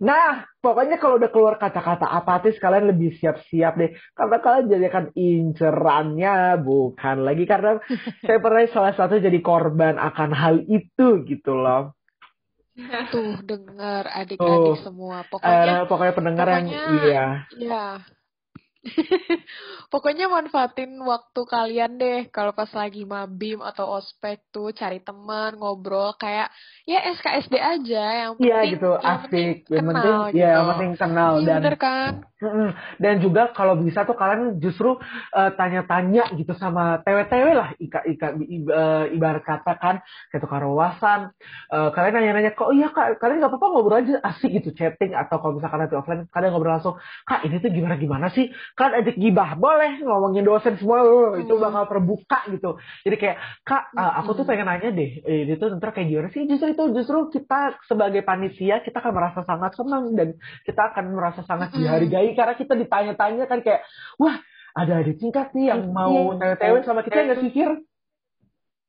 Nah 0.04 0.46
pokoknya 0.62 1.00
kalau 1.00 1.16
udah 1.18 1.32
keluar 1.32 1.56
kata-kata 1.56 2.06
apatis 2.12 2.60
kalian 2.60 2.92
lebih 2.92 3.16
siap-siap 3.18 3.74
deh. 3.80 3.96
Karena 4.14 4.38
kalian 4.44 4.67
jadi 4.68 4.86
akan 4.88 5.06
incerannya 5.14 6.36
bukan 6.60 7.18
lagi 7.24 7.44
karena 7.44 7.80
saya 8.24 8.38
pernah 8.38 8.64
salah 8.68 8.94
satu 8.94 9.18
jadi 9.18 9.40
korban 9.40 9.96
akan 9.96 10.30
hal 10.32 10.56
itu 10.62 11.24
gitu 11.24 11.56
loh. 11.56 11.96
Tuh, 13.10 13.42
dengar 13.42 14.06
adik-adik 14.06 14.86
semua. 14.86 15.26
Pokoknya 15.26 15.82
Eh, 15.82 15.90
pokoknya 15.90 16.14
pendengar 16.14 16.46
yang 16.46 16.68
pokoknya- 16.70 17.50
iya. 17.58 17.84
Ya. 18.88 19.04
Pokoknya 19.94 20.28
manfaatin 20.32 21.00
waktu 21.04 21.42
kalian 21.48 22.00
deh 22.00 22.28
kalau 22.32 22.52
pas 22.52 22.68
lagi 22.76 23.04
mabim 23.04 23.60
atau 23.64 24.00
ospek 24.00 24.44
tuh 24.52 24.72
cari 24.72 25.04
teman, 25.04 25.56
ngobrol 25.60 26.16
kayak 26.20 26.52
ya 26.88 27.04
SKSD 27.20 27.56
aja 27.60 28.04
yang 28.28 28.34
Iya 28.40 28.58
penting 28.64 28.72
gitu, 28.76 28.92
yang 28.96 29.20
penting 29.24 29.48
asik. 29.48 29.58
Yang 29.68 29.86
penting, 29.88 29.88
kenal 29.88 30.22
ya, 30.24 30.32
gitu. 30.32 30.44
yang 30.48 30.68
penting 30.72 30.92
kenal 30.96 31.32
Iya 31.38 31.48
dan 31.48 31.60
bener 31.60 31.76
kan? 31.80 32.14
Dan 33.02 33.16
juga 33.18 33.44
kalau 33.52 33.74
bisa 33.82 34.06
tuh 34.06 34.14
kalian 34.14 34.62
justru 34.62 34.96
eh, 35.34 35.52
tanya-tanya 35.58 36.24
gitu 36.38 36.54
sama 36.56 37.02
TW-TW 37.02 37.48
lah 37.56 37.70
ika, 37.82 38.06
ika, 38.06 38.28
eh, 38.38 39.06
ibarat 39.16 39.44
kata 39.44 39.74
kan 39.80 39.96
kayak 40.30 40.42
tukar 40.44 40.64
wawasan. 40.68 41.34
Eh, 41.74 41.90
kalian 41.92 42.14
nanya-nanya 42.14 42.52
kok 42.54 42.70
iya 42.72 42.94
kak 42.94 43.18
kalian 43.18 43.42
nggak 43.42 43.52
apa-apa 43.52 43.68
ngobrol 43.74 44.00
aja 44.00 44.22
asik 44.22 44.62
gitu 44.62 44.70
chatting 44.78 45.18
atau 45.18 45.42
kalau 45.42 45.58
misalkan 45.58 45.84
nanti 45.84 45.96
offline 45.98 46.30
kalian 46.30 46.52
ngobrol 46.54 46.74
langsung 46.78 46.96
kak 47.26 47.42
ini 47.44 47.58
tuh 47.58 47.72
gimana 47.74 47.96
gimana 47.98 48.28
sih 48.32 48.50
kan 48.78 48.94
ajak 48.94 49.18
gibah 49.18 49.58
boleh 49.58 49.98
ngomongin 50.00 50.46
dosen 50.46 50.78
semua 50.78 51.02
loh, 51.02 51.34
itu 51.34 51.50
Hmm. 51.50 51.66
bakal 51.66 51.84
terbuka 51.90 52.40
gitu. 52.48 52.70
Jadi 53.02 53.16
kayak 53.18 53.38
kak 53.66 53.90
eh, 53.92 54.14
aku 54.22 54.32
tuh 54.32 54.46
Hmm. 54.46 54.50
pengen 54.54 54.68
nanya 54.70 54.90
deh 54.94 55.12
eh, 55.20 55.50
itu 55.50 55.66
ntar 55.76 55.90
kayak 55.92 56.08
gimana 56.08 56.30
sih 56.30 56.46
justru 56.46 56.68
itu 56.72 56.84
justru 56.94 57.18
kita 57.34 57.60
sebagai 57.84 58.22
panitia 58.22 58.80
kita 58.80 59.02
akan 59.02 59.14
merasa 59.14 59.42
sangat 59.42 59.74
senang 59.74 60.14
dan 60.14 60.38
kita 60.62 60.94
akan 60.94 61.06
merasa 61.12 61.42
sangat 61.42 61.74
Mm-mm. 61.74 61.82
dihargai 61.82 62.30
karena 62.32 62.54
kita 62.54 62.74
ditanya-tanya 62.78 63.44
kan 63.46 63.60
kayak 63.60 63.82
wah 64.16 64.38
ada 64.72 65.02
di 65.02 65.18
tingkat 65.18 65.58
nih 65.58 65.74
yang 65.74 65.90
mau 65.90 66.38
Iya. 66.38 66.54
tewe 66.54 66.86
sama 66.86 67.02
kita 67.02 67.18
nggak 67.18 67.40
sih 67.42 67.50
Fir? 67.50 67.82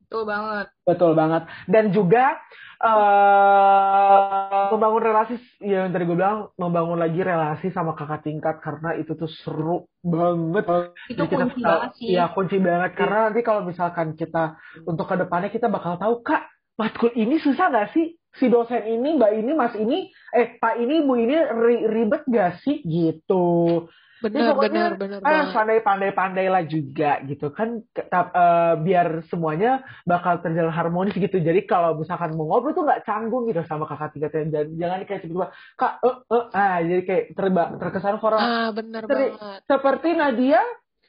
Betul 0.08 0.24
banget. 0.24 0.66
Betul 0.88 1.12
banget. 1.12 1.42
Dan 1.68 1.84
juga 1.92 2.40
eh 2.80 4.66
membangun 4.72 5.02
relasi, 5.04 5.34
ya 5.60 5.84
yang 5.84 5.92
tadi 5.92 6.08
gue 6.08 6.16
bilang 6.16 6.48
membangun 6.56 6.96
lagi 6.96 7.20
relasi 7.20 7.68
sama 7.68 7.92
kakak 7.92 8.24
tingkat 8.24 8.64
karena 8.64 8.96
itu 8.96 9.12
tuh 9.12 9.28
seru 9.28 9.84
banget. 10.00 10.64
Itu 11.12 11.20
Jadi 11.20 11.28
kita 11.28 11.44
kunci 11.44 11.60
tahu- 11.60 11.68
banget 11.68 11.90
sih. 12.00 12.06
Iya 12.16 12.24
kunci 12.32 12.56
banget 12.56 12.90
karena 12.96 13.18
nanti 13.28 13.40
kalau 13.44 13.62
misalkan 13.62 14.16
kita 14.16 14.56
untuk 14.82 15.04
ke 15.04 15.16
depannya 15.18 15.52
kita 15.52 15.68
bakal 15.68 16.00
tahu 16.00 16.24
kak 16.24 16.48
matkul 16.74 17.12
ini 17.12 17.36
susah 17.36 17.68
nggak 17.68 17.92
sih? 17.92 18.16
Si 18.38 18.46
dosen 18.46 18.84
ini, 18.86 19.18
mbak 19.18 19.34
ini, 19.34 19.50
mas 19.52 19.74
ini, 19.74 20.08
eh 20.30 20.56
pak 20.56 20.78
ini, 20.78 21.02
bu 21.02 21.16
ini 21.16 21.34
ri- 21.34 21.84
ribet 21.90 22.22
gak 22.28 22.60
sih 22.62 22.80
gitu? 22.84 23.88
Bener, 24.18 24.42
pokoknya, 24.50 24.83
bener, 24.98 24.98
bener 24.98 25.20
Ah, 25.22 25.31
banget. 25.31 25.54
pandai-pandai-pandai 25.54 26.46
lah 26.50 26.62
juga 26.66 27.11
gitu. 27.22 27.46
Kan 27.54 27.68
Ke- 27.94 28.07
tap- 28.11 28.35
eh, 28.35 28.74
biar 28.83 29.07
semuanya 29.31 29.70
bakal 30.02 30.42
terjalan 30.42 30.74
harmonis 30.74 31.14
gitu. 31.14 31.38
Jadi 31.38 31.61
kalau 31.70 31.94
misalkan 31.98 32.35
mau 32.35 32.46
ngobrol 32.50 32.74
tuh 32.74 32.83
nggak 32.87 33.02
canggung 33.07 33.46
gitu 33.46 33.62
sama 33.66 33.87
kakak 33.87 34.14
tingkatnya 34.14 34.42
dan 34.50 34.66
jangan 34.74 34.98
kayak 35.07 35.20
tiba-tiba 35.22 35.46
kak 35.74 35.92
eh 36.02 36.16
eh 36.35 36.44
ah 36.54 36.76
jadi 36.83 37.02
kayak 37.07 37.24
terba 37.38 37.62
terkesan 37.78 38.16
orang 38.18 38.40
Ah, 38.42 38.66
Seri- 38.74 39.33
banget. 39.38 39.61
seperti 39.70 40.09
Nadia 40.14 40.61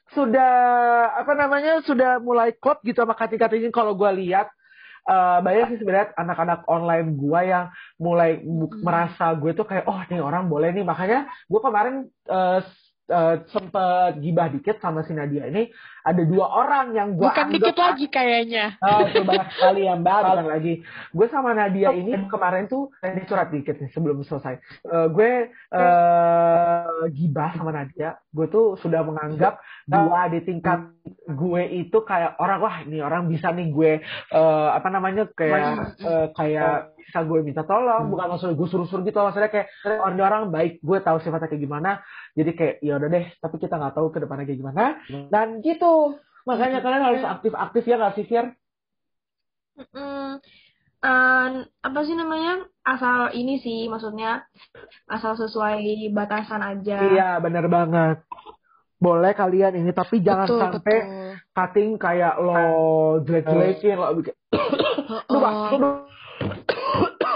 sudah 0.10 0.52
apa 1.22 1.34
namanya 1.38 1.86
sudah 1.86 2.18
mulai 2.18 2.50
klop 2.58 2.82
gitu 2.82 2.98
sama 3.02 3.14
kakak 3.14 3.38
tingkat 3.38 3.52
ini 3.62 3.70
kalau 3.70 3.94
gue 3.94 4.10
lihat 4.26 4.50
eh, 5.06 5.38
banyak 5.42 5.66
sih 5.70 5.78
sebenarnya 5.82 6.14
anak-anak 6.18 6.60
online 6.66 7.08
gue 7.14 7.42
yang 7.46 7.66
mulai 7.98 8.42
Mm-mm. 8.42 8.82
merasa 8.82 9.34
gue 9.38 9.54
tuh 9.54 9.66
kayak 9.66 9.86
oh 9.86 10.02
nih 10.10 10.22
orang 10.22 10.50
boleh 10.50 10.70
nih. 10.74 10.86
Makanya 10.86 11.20
gue 11.46 11.60
kemarin 11.62 11.96
eh, 12.30 12.60
s- 13.10 13.14
eh, 13.14 13.36
sempet 13.50 14.22
gibah 14.22 14.54
dikit 14.54 14.78
sama 14.78 15.02
si 15.02 15.18
Nadia 15.18 15.50
ini 15.50 15.66
ada 16.04 16.22
dua 16.24 16.46
orang 16.48 16.96
yang 16.96 17.10
gue 17.20 17.28
Bukan 17.28 17.48
dikit 17.52 17.78
lagi 17.78 18.06
kayaknya. 18.08 18.80
Oh, 18.80 19.04
itu 19.10 19.22
banyak 19.24 19.50
sekali 19.56 19.82
yang 19.86 20.02
baru. 20.02 20.40
Bukan 20.40 20.48
lagi. 20.48 20.74
Gue 21.12 21.28
sama 21.28 21.52
Nadia 21.52 21.92
ini 21.92 22.16
kemarin 22.32 22.72
tuh 22.72 22.94
ini 23.04 23.22
surat 23.28 23.52
dikit 23.52 23.76
nih 23.78 23.90
sebelum 23.92 24.24
selesai. 24.24 24.56
Eh, 24.88 25.08
gue 25.12 25.32
eh 25.52 27.08
gibah 27.12 27.52
sama 27.56 27.72
Nadia. 27.76 28.16
Gue 28.32 28.48
tuh 28.48 28.80
sudah 28.80 29.04
menganggap 29.04 29.60
dua 29.90 30.32
di 30.32 30.40
tingkat 30.46 30.94
gue 31.30 31.62
itu 31.74 31.98
kayak 32.06 32.38
orang 32.38 32.60
wah 32.62 32.76
ini 32.86 33.02
orang 33.02 33.26
bisa 33.30 33.50
nih 33.52 33.68
gue 33.74 33.92
eh, 34.34 34.70
apa 34.70 34.88
namanya 34.94 35.28
kayak 35.34 35.98
eh, 36.00 36.28
kayak 36.34 36.96
bisa 37.10 37.26
gue 37.26 37.40
minta 37.42 37.66
tolong. 37.66 38.08
Bukan 38.14 38.38
maksudnya 38.38 38.56
gue 38.56 38.68
suruh-suruh 38.70 39.04
gitu 39.04 39.18
maksudnya 39.18 39.50
kayak 39.50 39.68
ini 39.86 40.22
orang 40.22 40.54
baik 40.54 40.80
gue 40.80 40.98
tahu 41.02 41.18
sifatnya 41.20 41.50
kayak 41.50 41.64
gimana. 41.66 41.92
Jadi 42.38 42.52
kayak 42.54 42.76
ya 42.86 43.02
udah 43.02 43.10
deh 43.10 43.26
tapi 43.42 43.56
kita 43.58 43.76
nggak 43.76 43.96
tahu 43.98 44.08
ke 44.14 44.22
depannya 44.22 44.46
kayak 44.46 44.60
gimana. 44.62 44.84
Dan 45.10 45.48
gitu 45.66 45.89
makanya 46.48 46.80
kalian 46.82 47.04
harus 47.06 47.24
aktif-aktif 47.24 47.84
ya 47.86 47.96
nggak 48.00 48.16
sih 48.18 48.26
Fir? 48.26 48.46
Mm, 49.80 50.44
eh, 51.04 51.48
apa 51.64 52.00
sih 52.04 52.16
namanya? 52.18 52.68
Asal 52.84 53.32
ini 53.38 53.62
sih 53.62 53.88
maksudnya 53.88 54.44
asal 55.08 55.38
sesuai 55.38 56.10
batasan 56.12 56.62
aja. 56.66 56.98
Iya, 57.00 57.30
bener 57.40 57.70
banget. 57.70 58.26
Boleh 59.00 59.32
kalian 59.32 59.80
ini, 59.80 59.96
tapi 59.96 60.20
jangan 60.20 60.48
betul, 60.48 60.60
sampai 60.60 60.98
betul. 61.00 61.32
cutting 61.56 61.90
kayak 61.96 62.36
lo 62.44 62.60
jelek-jelekin, 63.24 63.96
lo 63.96 64.12
bikin. 64.20 64.36
Bang, 65.40 65.56
Oh. 65.80 66.04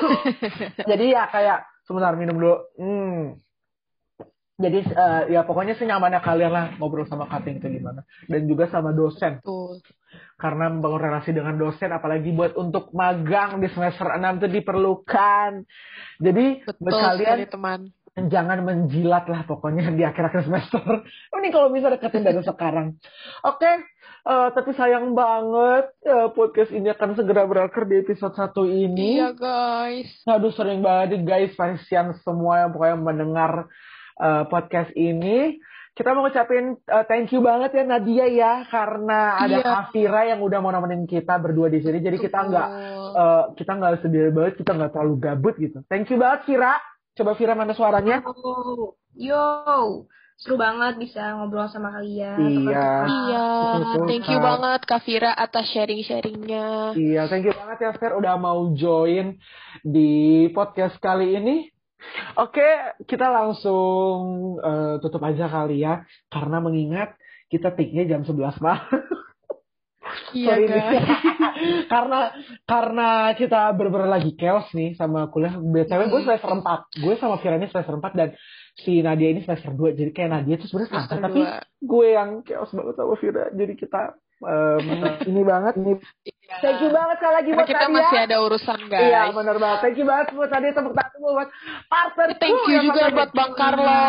Jadi 0.89 1.05
ya 1.15 1.27
kayak 1.31 1.63
sebentar 1.87 2.15
minum 2.19 2.35
dulu. 2.39 2.57
Hmm. 2.75 3.39
Jadi 4.53 4.85
eh, 4.85 5.21
ya 5.33 5.41
pokoknya 5.49 5.73
senyamannya 5.73 6.21
kalian 6.21 6.53
lah 6.53 6.65
ngobrol 6.77 7.09
sama 7.09 7.25
cutting 7.25 7.57
itu 7.57 7.81
gimana. 7.81 8.05
Dan 8.29 8.45
juga 8.45 8.69
sama 8.69 8.93
dosen. 8.93 9.41
betul. 9.41 9.81
Karena 10.37 10.69
membangun 10.69 11.01
relasi 11.01 11.33
dengan 11.33 11.57
dosen, 11.57 11.89
apalagi 11.89 12.29
buat 12.37 12.53
untuk 12.53 12.93
magang 12.93 13.57
di 13.57 13.65
semester 13.73 14.05
6 14.05 14.43
itu 14.43 14.47
diperlukan. 14.61 15.65
Jadi 16.21 16.45
Betul 16.69 17.01
kalian 17.01 17.37
sekali 17.41 17.45
teman. 17.49 17.79
jangan 18.29 18.61
menjilat 18.61 19.25
lah 19.25 19.41
pokoknya 19.49 19.89
di 19.89 20.05
akhir-akhir 20.05 20.45
semester. 20.45 20.85
Ini 21.33 21.49
kalau 21.49 21.73
bisa 21.73 21.89
deketin 21.89 22.21
dari 22.21 22.45
sekarang. 22.45 22.93
Oke, 23.41 23.71
uh, 24.29 24.53
tapi 24.53 24.77
sayang 24.77 25.17
banget 25.17 25.89
uh, 26.05 26.29
podcast 26.29 26.69
ini 26.69 26.93
akan 26.93 27.17
segera 27.17 27.49
berakhir 27.49 27.89
di 27.89 28.05
episode 28.05 28.37
satu 28.37 28.69
ini. 28.69 29.17
Iya 29.17 29.33
guys. 29.33 30.13
Aduh 30.29 30.53
sering 30.53 30.85
banget 30.85 31.25
guys, 31.25 31.57
Farisian 31.57 32.13
semua 32.21 32.67
yang 32.67 32.69
pokoknya 32.69 32.97
mendengar 33.01 33.65
uh, 34.19 34.43
podcast 34.49 34.91
ini. 34.93 35.57
Kita 35.93 36.09
mau 36.17 36.25
ngucapin 36.25 36.73
uh, 36.89 37.05
thank 37.05 37.29
you 37.29 37.45
banget 37.45 37.77
ya 37.77 37.83
Nadia 37.85 38.25
ya 38.25 38.53
karena 38.65 39.37
ada 39.37 39.61
Iya. 39.61 39.65
Kafira 39.65 40.25
yang 40.25 40.41
udah 40.41 40.57
mau 40.57 40.73
nemenin 40.73 41.05
kita 41.05 41.37
berdua 41.37 41.69
di 41.69 41.85
sini. 41.85 42.01
Jadi 42.01 42.17
kita 42.17 42.49
nggak 42.49 42.69
uh, 43.13 43.43
kita 43.53 43.71
nggak 43.77 44.01
sedih 44.01 44.33
banget, 44.33 44.57
kita 44.57 44.73
nggak 44.73 44.89
terlalu 44.89 45.15
gabut 45.21 45.53
gitu. 45.61 45.85
Thank 45.85 46.09
you 46.09 46.17
banget 46.17 46.49
Vira. 46.49 46.81
Coba 47.13 47.37
Vira 47.37 47.53
mana 47.53 47.77
suaranya? 47.77 48.25
Yo, 48.25 48.97
yo, 49.13 49.45
seru 50.33 50.57
banget 50.57 50.97
bisa 50.97 51.37
ngobrol 51.37 51.69
sama 51.69 51.93
kalian. 51.93 52.41
Iya. 52.41 52.89
Iya, 53.05 53.47
thank 54.09 54.25
you 54.33 54.41
banget 54.41 54.81
Kak 54.89 55.05
Vira 55.05 55.29
atas 55.29 55.69
sharing-sharingnya. 55.77 56.97
Iya, 56.97 57.29
thank 57.29 57.45
you 57.45 57.53
banget 57.53 57.77
ya 57.85 57.91
Fer 57.93 58.17
udah 58.17 58.33
mau 58.41 58.65
join 58.73 59.37
di 59.85 60.49
podcast 60.57 60.97
kali 60.97 61.37
ini. 61.37 61.69
Oke, 62.39 62.65
kita 63.05 63.29
langsung 63.29 64.17
eh, 64.59 64.95
tutup 65.01 65.21
aja 65.25 65.49
kali 65.49 65.81
ya, 65.81 66.03
karena 66.29 66.57
mengingat 66.59 67.15
kita 67.47 67.73
take-nya 67.73 68.09
jam 68.09 68.21
11 68.25 68.63
malam. 68.63 68.89
Iya 70.33 70.53
guys. 70.65 71.05
karena 71.93 72.19
karena 72.65 73.09
kita 73.37 73.73
bener-bener 73.77 74.09
lagi 74.09 74.33
chaos 74.37 74.67
nih 74.73 74.97
sama 74.97 75.29
kuliah. 75.29 75.57
BTW 75.57 76.09
gue 76.09 76.21
semester 76.25 76.49
4. 76.49 77.01
Gue 77.01 77.13
sama 77.21 77.37
Vira 77.39 77.57
ini 77.57 77.69
semester 77.69 77.95
4 77.97 78.19
dan 78.19 78.29
si 78.77 79.01
Nadia 79.05 79.29
ini 79.29 79.41
semester 79.45 79.71
2. 79.73 79.97
Jadi 79.97 80.11
kayak 80.11 80.31
Nadia 80.33 80.55
tuh 80.57 80.67
sebenarnya 80.69 80.91
santai 80.93 81.17
tapi 81.21 81.41
gue 81.81 82.07
yang 82.09 82.29
chaos 82.45 82.71
banget 82.73 82.95
sama 82.97 83.15
Vira. 83.17 83.45
Jadi 83.53 83.73
kita 83.77 84.01
em, 84.43 84.85
ini 85.29 85.41
banget 85.45 85.73
ini. 85.81 85.93
Iya. 86.53 86.61
Thank 86.61 86.79
you 86.85 86.89
banget 86.93 87.15
sekali 87.17 87.33
lagi 87.33 87.49
Karena 87.49 87.57
buat 87.57 87.69
kita 87.71 87.85
Nadia. 87.85 87.97
masih 87.97 88.17
ada 88.21 88.35
urusan 88.45 88.79
guys. 88.85 89.03
Iya 89.09 89.21
benar 89.33 89.55
banget. 89.57 89.79
Thank 89.81 89.97
you 89.97 90.05
banget 90.05 90.27
buat 90.33 90.49
tadi 90.53 90.67
tepuk 90.69 90.93
tangan 90.93 91.19
buat 91.19 91.49
partner. 91.89 92.27
Thank 92.37 92.59
you 92.69 92.77
juga 92.85 93.03
buat 93.09 93.31
Bang 93.33 93.53
Carlo. 93.57 93.99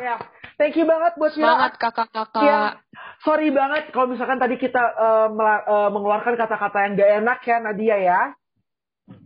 Ya. 0.00 0.16
Thank 0.56 0.74
you 0.78 0.86
banget 0.86 1.12
buat. 1.20 1.32
Semangat 1.34 1.72
kakak-kakak. 1.76 2.42
Iya. 2.42 2.62
Sorry 3.22 3.48
banget 3.54 3.94
kalau 3.94 4.10
misalkan 4.10 4.38
tadi 4.40 4.56
kita 4.58 4.82
eh, 4.82 5.28
mengeluarkan 5.92 6.34
kata-kata 6.34 6.78
yang 6.88 6.92
gak 6.98 7.10
enak 7.22 7.38
ya 7.44 7.56
Nadia 7.62 7.96
ya. 8.00 8.20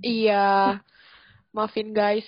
Iya. 0.02 0.46
Maafin 1.57 1.96
guys. 1.96 2.26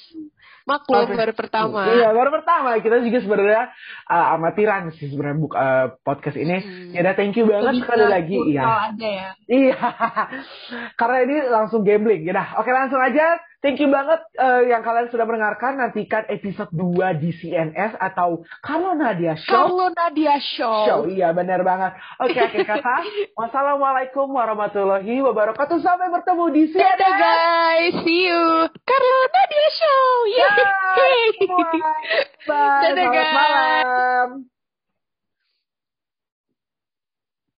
Maklum 0.69 1.09
baru 1.17 1.33
pertama. 1.33 1.81
Iya 1.89 2.13
baru 2.13 2.29
pertama 2.29 2.77
kita 2.77 3.01
juga 3.01 3.25
sebenarnya 3.25 3.73
eh, 4.05 4.27
amatiran 4.37 4.93
sih 4.93 5.09
sebenarnya 5.09 5.39
buk 5.41 5.53
eh, 5.57 5.87
podcast 6.05 6.37
ini. 6.37 6.57
Hmm. 6.61 6.93
Ya 6.93 7.01
udah 7.09 7.15
thank 7.17 7.35
you 7.41 7.49
banget 7.49 7.73
Lebih 7.73 7.83
sekali 7.89 8.05
lagi. 8.05 8.37
Iya. 8.53 8.63
aja 8.93 9.09
ya. 9.09 9.31
Iya. 9.49 9.79
Karena 11.01 11.19
ini 11.25 11.37
langsung 11.49 11.81
gambling. 11.89 12.29
Ya 12.29 12.37
dah. 12.37 12.61
Oke 12.61 12.69
langsung 12.69 13.01
aja. 13.01 13.41
Thank 13.59 13.83
you 13.83 13.91
banget 13.91 14.23
eh, 14.35 14.71
yang 14.71 14.81
kalian 14.81 15.11
sudah 15.11 15.27
mendengarkan. 15.27 15.77
Nantikan 15.77 16.31
episode 16.31 16.71
2 16.71 16.95
di 17.19 17.31
CNS 17.33 17.99
atau 17.99 18.47
kalau 18.63 18.95
Nadia 18.95 19.35
Show. 19.35 19.51
Kalau 19.51 19.91
Nadia 19.91 20.39
Show. 20.39 20.79
Show, 20.87 21.01
iya 21.11 21.35
benar 21.35 21.67
banget. 21.67 21.93
Oke, 22.19 22.39
akhir 22.39 22.63
kata, 22.63 22.97
wassalamualaikum 23.39 24.31
warahmatullahi 24.31 25.19
wabarakatuh. 25.21 25.83
Sampai 25.83 26.07
bertemu 26.09 26.45
di 26.51 26.63
Dadah 26.71 26.87
CNN. 26.95 27.19
guys, 27.19 27.95
see 28.07 28.31
you. 28.31 28.45
Carlo 28.87 29.19
Nadia 29.27 29.69
Show. 29.75 30.07
Ya, 30.29 30.51
Yeay. 30.55 31.19
semua. 31.37 31.71
Bye, 32.49 32.83
Dadah, 32.87 32.95
selamat 32.95 33.11
guys. 33.11 33.35
malam. 33.35 34.58